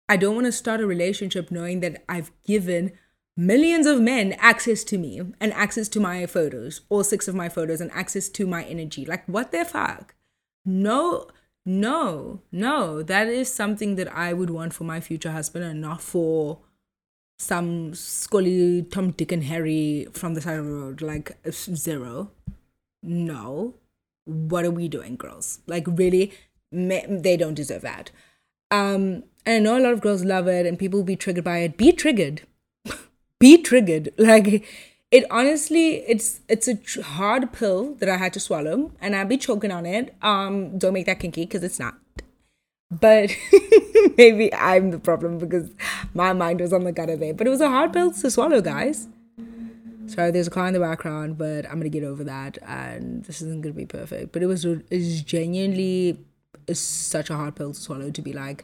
I 0.10 0.18
don't 0.18 0.36
want 0.36 0.46
to 0.46 0.52
start 0.52 0.80
a 0.80 0.88
relationship 0.88 1.52
knowing 1.52 1.82
that 1.82 2.04
I've 2.08 2.32
given 2.46 2.94
millions 3.38 3.86
of 3.86 4.02
men 4.02 4.34
access 4.40 4.84
to 4.86 4.98
me 4.98 5.22
and 5.40 5.54
access 5.54 5.88
to 5.90 6.00
my 6.00 6.26
photos, 6.26 6.82
all 6.90 7.04
six 7.04 7.28
of 7.28 7.36
my 7.36 7.48
photos, 7.48 7.80
and 7.80 7.92
access 7.92 8.28
to 8.30 8.48
my 8.48 8.64
energy. 8.64 9.06
Like, 9.06 9.26
what 9.28 9.52
the 9.52 9.64
fuck? 9.64 10.16
No, 10.66 11.28
no, 11.66 12.42
no. 12.52 13.04
That 13.04 13.28
is 13.28 13.54
something 13.54 13.96
that 13.96 14.12
I 14.14 14.34
would 14.34 14.50
want 14.50 14.74
for 14.74 14.84
my 14.84 15.00
future 15.00 15.32
husband 15.32 15.64
and 15.64 15.80
not 15.80 16.02
for 16.02 16.60
some 17.40 17.94
Scully, 17.94 18.82
Tom, 18.82 19.12
Dick, 19.12 19.32
and 19.32 19.44
Harry 19.44 20.08
from 20.12 20.34
the 20.34 20.42
side 20.42 20.58
of 20.58 20.66
the 20.66 20.72
road. 20.72 21.02
Like, 21.02 21.38
zero. 21.52 22.32
No. 23.04 23.76
What 24.26 24.66
are 24.66 24.72
we 24.72 24.88
doing, 24.88 25.16
girls? 25.16 25.60
Like, 25.68 25.86
really? 25.88 26.34
They 26.72 27.38
don't 27.38 27.54
deserve 27.54 27.84
that. 27.84 28.12
Um, 28.72 29.24
and 29.46 29.56
I 29.56 29.60
know 29.60 29.78
a 29.78 29.80
lot 29.80 29.94
of 29.94 30.02
girls 30.02 30.26
love 30.26 30.48
it 30.48 30.66
and 30.66 30.78
people 30.78 31.00
will 31.00 31.06
be 31.06 31.16
triggered 31.16 31.46
by 31.46 31.60
it. 31.60 31.78
Be 31.78 31.94
triggered. 31.94 32.42
Be 33.40 33.62
triggered. 33.62 34.14
Like 34.18 34.66
it 35.10 35.26
honestly, 35.32 35.98
it's 36.08 36.42
it's 36.50 36.68
a 36.68 37.02
hard 37.02 37.54
pill 37.54 37.96
that 37.96 38.10
I 38.10 38.18
had 38.18 38.34
to 38.34 38.40
swallow 38.40 38.92
and 39.00 39.16
I'll 39.16 39.26
be 39.26 39.38
choking 39.38 39.72
on 39.72 39.86
it. 39.86 40.14
Um, 40.22 40.78
don't 40.78 40.94
make 40.94 41.06
that 41.06 41.20
kinky 41.20 41.46
because 41.46 41.64
it's 41.64 41.80
not. 41.80 41.96
But 42.90 43.36
maybe 44.18 44.54
I'm 44.54 44.92
the 44.92 45.00
problem 45.00 45.38
because 45.38 45.70
my 46.14 46.34
mind 46.34 46.62
was 46.62 46.74
on 46.74 46.84
the 46.84 46.92
gutter 46.92 47.18
there. 47.18 47.34
But 47.34 47.48
it 47.48 47.50
was 47.50 47.62
a 47.62 47.70
hard 47.70 47.94
pill 47.94 48.12
to 48.12 48.32
swallow, 48.32 48.62
guys. 48.62 49.08
Sorry, 50.08 50.32
there's 50.32 50.48
a 50.48 50.52
car 50.52 50.68
in 50.68 50.74
the 50.74 50.80
background, 50.80 51.38
but 51.38 51.66
I'm 51.66 51.80
gonna 51.80 51.90
get 51.90 52.06
over 52.06 52.24
that, 52.24 52.58
and 52.66 53.26
this 53.26 53.42
isn't 53.42 53.62
gonna 53.62 53.74
be 53.74 53.86
perfect. 53.86 54.32
But 54.32 54.42
it 54.42 54.46
was 54.46 54.64
it's 54.66 55.22
genuinely 55.22 56.18
such 56.72 57.30
a 57.30 57.36
hard 57.36 57.56
pill 57.56 57.74
to 57.74 57.80
swallow 57.80 58.10
to 58.12 58.22
be 58.22 58.32
like, 58.32 58.64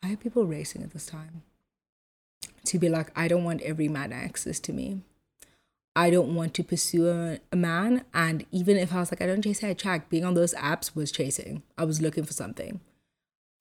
why 0.00 0.12
are 0.12 0.16
people 0.16 0.46
racing 0.46 0.82
at 0.82 0.92
this 0.92 1.06
time? 1.06 1.42
To 2.66 2.78
be 2.78 2.88
like, 2.88 3.10
I 3.16 3.28
don't 3.28 3.44
want 3.44 3.62
every 3.62 3.88
man 3.88 4.12
access 4.12 4.60
to 4.60 4.72
me. 4.72 5.02
I 5.94 6.10
don't 6.10 6.34
want 6.34 6.52
to 6.54 6.62
pursue 6.62 7.08
a, 7.08 7.38
a, 7.50 7.56
man. 7.56 8.04
And 8.12 8.44
even 8.52 8.76
if 8.76 8.92
I 8.92 9.00
was 9.00 9.10
like, 9.10 9.22
I 9.22 9.26
don't 9.26 9.40
chase, 9.40 9.64
I 9.64 9.72
track, 9.72 10.10
being 10.10 10.26
on 10.26 10.34
those 10.34 10.52
apps 10.54 10.94
was 10.94 11.10
chasing. 11.10 11.62
I 11.78 11.86
was 11.86 12.02
looking 12.02 12.24
for 12.24 12.34
something. 12.34 12.80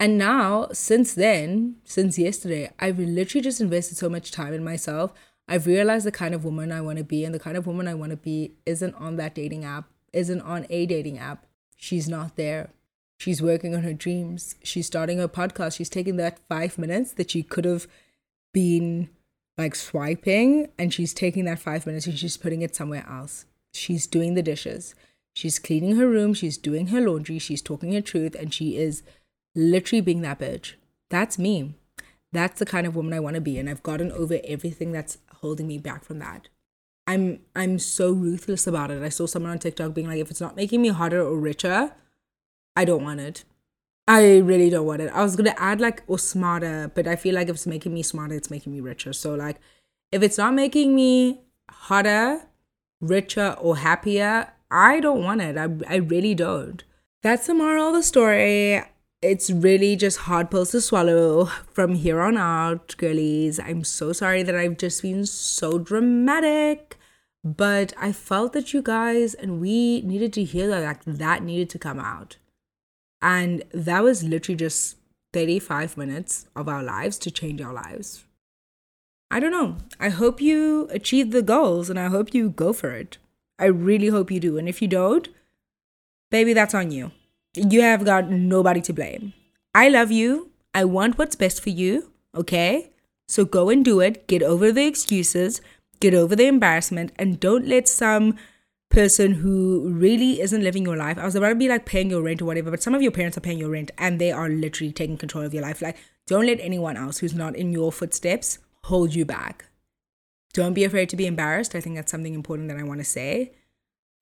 And 0.01 0.17
now, 0.17 0.67
since 0.73 1.13
then, 1.13 1.77
since 1.85 2.19
yesterday, 2.19 2.71
I've 2.77 2.99
literally 2.99 3.41
just 3.41 3.61
invested 3.61 3.97
so 3.97 4.09
much 4.09 4.31
time 4.31 4.53
in 4.53 4.65
myself. 4.65 5.13
I've 5.47 5.65
realized 5.65 6.05
the 6.05 6.11
kind 6.11 6.35
of 6.35 6.43
woman 6.43 6.73
I 6.73 6.81
want 6.81 6.97
to 6.97 7.05
be, 7.05 7.23
and 7.23 7.33
the 7.33 7.39
kind 7.39 7.55
of 7.55 7.67
woman 7.67 7.87
I 7.87 7.93
want 7.93 8.09
to 8.09 8.17
be 8.17 8.51
isn't 8.65 8.95
on 8.95 9.15
that 9.15 9.33
dating 9.33 9.63
app, 9.63 9.85
isn't 10.11 10.41
on 10.41 10.65
a 10.69 10.85
dating 10.85 11.17
app. 11.17 11.45
She's 11.77 12.09
not 12.09 12.35
there. 12.35 12.71
She's 13.17 13.41
working 13.41 13.73
on 13.73 13.83
her 13.83 13.93
dreams. 13.93 14.55
She's 14.61 14.87
starting 14.87 15.19
her 15.19 15.29
podcast. 15.29 15.77
She's 15.77 15.89
taking 15.89 16.17
that 16.17 16.39
five 16.49 16.77
minutes 16.77 17.13
that 17.13 17.31
she 17.31 17.43
could 17.43 17.63
have 17.63 17.87
been 18.55 19.09
like 19.57 19.75
swiping, 19.75 20.69
and 20.79 20.93
she's 20.93 21.13
taking 21.13 21.45
that 21.45 21.59
five 21.59 21.85
minutes 21.85 22.07
and 22.07 22.17
she's 22.17 22.37
putting 22.37 22.61
it 22.61 22.75
somewhere 22.75 23.05
else. 23.07 23.45
She's 23.73 24.07
doing 24.07 24.33
the 24.33 24.41
dishes. 24.41 24.95
She's 25.33 25.59
cleaning 25.59 25.97
her 25.97 26.07
room. 26.07 26.33
She's 26.33 26.57
doing 26.57 26.87
her 26.87 27.01
laundry. 27.01 27.37
She's 27.37 27.61
talking 27.61 27.91
her 27.91 28.01
truth, 28.01 28.35
and 28.35 28.53
she 28.53 28.77
is 28.77 29.03
literally 29.53 30.01
being 30.01 30.21
that 30.21 30.39
bitch. 30.39 30.73
That's 31.09 31.37
me. 31.37 31.75
That's 32.31 32.59
the 32.59 32.65
kind 32.65 32.87
of 32.87 32.95
woman 32.95 33.13
I 33.13 33.19
want 33.19 33.35
to 33.35 33.41
be. 33.41 33.57
And 33.59 33.69
I've 33.69 33.83
gotten 33.83 34.11
over 34.13 34.39
everything 34.45 34.93
that's 34.93 35.17
holding 35.41 35.67
me 35.67 35.77
back 35.77 36.05
from 36.05 36.19
that. 36.19 36.47
I'm 37.05 37.41
I'm 37.55 37.77
so 37.77 38.11
ruthless 38.13 38.65
about 38.65 38.91
it. 38.91 39.03
I 39.03 39.09
saw 39.09 39.25
someone 39.25 39.51
on 39.51 39.59
TikTok 39.59 39.93
being 39.93 40.07
like, 40.07 40.19
if 40.19 40.31
it's 40.31 40.41
not 40.41 40.55
making 40.55 40.81
me 40.81 40.89
hotter 40.89 41.21
or 41.21 41.37
richer, 41.37 41.91
I 42.75 42.85
don't 42.85 43.03
want 43.03 43.19
it. 43.19 43.43
I 44.07 44.37
really 44.37 44.69
don't 44.69 44.85
want 44.85 45.01
it. 45.01 45.11
I 45.13 45.23
was 45.23 45.35
gonna 45.35 45.55
add 45.57 45.81
like 45.81 46.03
or 46.07 46.19
smarter, 46.19 46.91
but 46.93 47.07
I 47.07 47.15
feel 47.15 47.35
like 47.35 47.49
if 47.49 47.55
it's 47.55 47.67
making 47.67 47.93
me 47.93 48.03
smarter, 48.03 48.35
it's 48.35 48.51
making 48.51 48.73
me 48.73 48.81
richer. 48.81 49.13
So 49.13 49.33
like 49.35 49.59
if 50.11 50.21
it's 50.21 50.37
not 50.37 50.53
making 50.53 50.95
me 50.95 51.41
hotter, 51.69 52.41
richer, 53.01 53.55
or 53.59 53.77
happier, 53.77 54.51
I 54.69 54.99
don't 54.99 55.23
want 55.23 55.41
it. 55.41 55.57
I 55.57 55.69
I 55.87 55.97
really 55.97 56.35
don't. 56.35 56.83
That's 57.23 57.47
the 57.47 57.55
moral 57.55 57.89
of 57.89 57.95
the 57.95 58.03
story 58.03 58.83
it's 59.25 59.49
really 59.49 59.95
just 59.95 60.19
hard 60.19 60.51
pills 60.51 60.71
to 60.71 60.81
swallow 60.81 61.45
from 61.73 61.95
here 61.95 62.21
on 62.21 62.37
out, 62.37 62.95
girlies. 62.97 63.59
I'm 63.59 63.83
so 63.83 64.13
sorry 64.13 64.43
that 64.43 64.55
I've 64.55 64.77
just 64.77 65.01
been 65.01 65.25
so 65.25 65.79
dramatic, 65.79 66.97
but 67.43 67.93
I 67.97 68.11
felt 68.11 68.53
that 68.53 68.73
you 68.73 68.83
guys 68.83 69.33
and 69.33 69.59
we 69.59 70.01
needed 70.01 70.31
to 70.33 70.43
hear 70.43 70.67
that 70.67 70.83
like, 70.83 71.03
that 71.05 71.43
needed 71.43 71.71
to 71.71 71.79
come 71.79 71.99
out. 71.99 72.37
And 73.25 73.63
that 73.73 74.03
was 74.03 74.23
literally 74.23 74.55
just 74.55 74.95
35 75.33 75.97
minutes 75.97 76.47
of 76.55 76.69
our 76.69 76.81
lives 76.81 77.17
to 77.19 77.31
change 77.31 77.59
our 77.61 77.73
lives. 77.73 78.23
I 79.29 79.41
don't 79.41 79.51
know. 79.51 79.77
I 79.99 80.09
hope 80.09 80.39
you 80.39 80.87
achieve 80.91 81.31
the 81.31 81.41
goals 81.41 81.89
and 81.89 81.99
I 81.99 82.07
hope 82.07 82.33
you 82.33 82.49
go 82.49 82.71
for 82.71 82.91
it. 82.91 83.17
I 83.59 83.65
really 83.65 84.07
hope 84.07 84.31
you 84.31 84.39
do. 84.39 84.57
And 84.57 84.69
if 84.69 84.81
you 84.81 84.87
don't, 84.87 85.27
baby, 86.31 86.53
that's 86.53 86.73
on 86.73 86.91
you 86.91 87.11
you 87.55 87.81
have 87.81 88.05
got 88.05 88.29
nobody 88.29 88.81
to 88.81 88.93
blame. 88.93 89.33
I 89.73 89.89
love 89.89 90.11
you. 90.11 90.51
I 90.73 90.85
want 90.85 91.17
what's 91.17 91.35
best 91.35 91.61
for 91.61 91.69
you. 91.69 92.11
Okay? 92.35 92.91
So 93.27 93.45
go 93.45 93.69
and 93.69 93.83
do 93.83 94.01
it. 94.01 94.27
Get 94.27 94.43
over 94.43 94.71
the 94.71 94.85
excuses, 94.85 95.61
get 95.99 96.13
over 96.13 96.35
the 96.35 96.47
embarrassment, 96.47 97.11
and 97.17 97.39
don't 97.39 97.67
let 97.67 97.87
some 97.87 98.35
person 98.89 99.33
who 99.33 99.89
really 99.89 100.41
isn't 100.41 100.63
living 100.63 100.85
your 100.85 100.95
life. 100.95 101.17
I 101.17 101.25
was 101.25 101.35
about 101.35 101.49
to 101.49 101.55
be 101.55 101.67
like 101.67 101.85
paying 101.85 102.09
your 102.09 102.21
rent 102.21 102.41
or 102.41 102.45
whatever, 102.45 102.71
but 102.71 102.83
some 102.83 102.95
of 102.95 103.01
your 103.01 103.11
parents 103.11 103.37
are 103.37 103.41
paying 103.41 103.57
your 103.57 103.69
rent 103.69 103.91
and 103.97 104.19
they 104.19 104.31
are 104.31 104.49
literally 104.49 104.93
taking 104.93 105.17
control 105.17 105.43
of 105.43 105.53
your 105.53 105.63
life. 105.63 105.81
Like, 105.81 105.97
don't 106.27 106.45
let 106.45 106.59
anyone 106.59 106.97
else 106.97 107.19
who's 107.19 107.33
not 107.33 107.55
in 107.55 107.71
your 107.73 107.91
footsteps 107.91 108.59
hold 108.85 109.13
you 109.13 109.25
back. 109.25 109.65
Don't 110.53 110.73
be 110.73 110.83
afraid 110.83 111.09
to 111.09 111.17
be 111.17 111.27
embarrassed. 111.27 111.75
I 111.75 111.81
think 111.81 111.95
that's 111.95 112.11
something 112.11 112.33
important 112.33 112.69
that 112.69 112.77
I 112.77 112.83
want 112.83 112.99
to 113.01 113.05
say. 113.05 113.51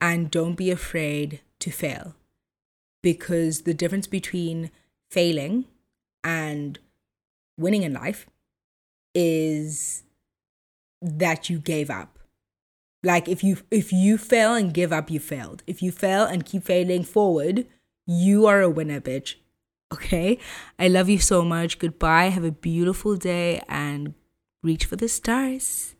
And 0.00 0.30
don't 0.30 0.54
be 0.54 0.70
afraid 0.70 1.40
to 1.60 1.70
fail 1.70 2.14
because 3.02 3.62
the 3.62 3.74
difference 3.74 4.06
between 4.06 4.70
failing 5.10 5.66
and 6.24 6.78
winning 7.56 7.82
in 7.82 7.92
life 7.92 8.26
is 9.14 10.02
that 11.00 11.48
you 11.48 11.58
gave 11.58 11.90
up 11.90 12.13
like 13.04 13.28
if 13.28 13.44
you 13.44 13.58
if 13.70 13.92
you 13.92 14.18
fail 14.18 14.54
and 14.54 14.74
give 14.74 14.92
up 14.92 15.10
you 15.10 15.20
failed. 15.20 15.62
If 15.66 15.82
you 15.82 15.92
fail 15.92 16.24
and 16.24 16.44
keep 16.44 16.64
failing 16.64 17.04
forward 17.04 17.66
you 18.06 18.46
are 18.46 18.60
a 18.60 18.70
winner 18.70 19.00
bitch. 19.00 19.36
Okay? 19.92 20.38
I 20.78 20.88
love 20.88 21.08
you 21.08 21.18
so 21.18 21.44
much. 21.44 21.78
Goodbye. 21.78 22.26
Have 22.26 22.44
a 22.44 22.50
beautiful 22.50 23.16
day 23.16 23.62
and 23.68 24.14
reach 24.62 24.86
for 24.86 24.96
the 24.96 25.08
stars 25.08 25.94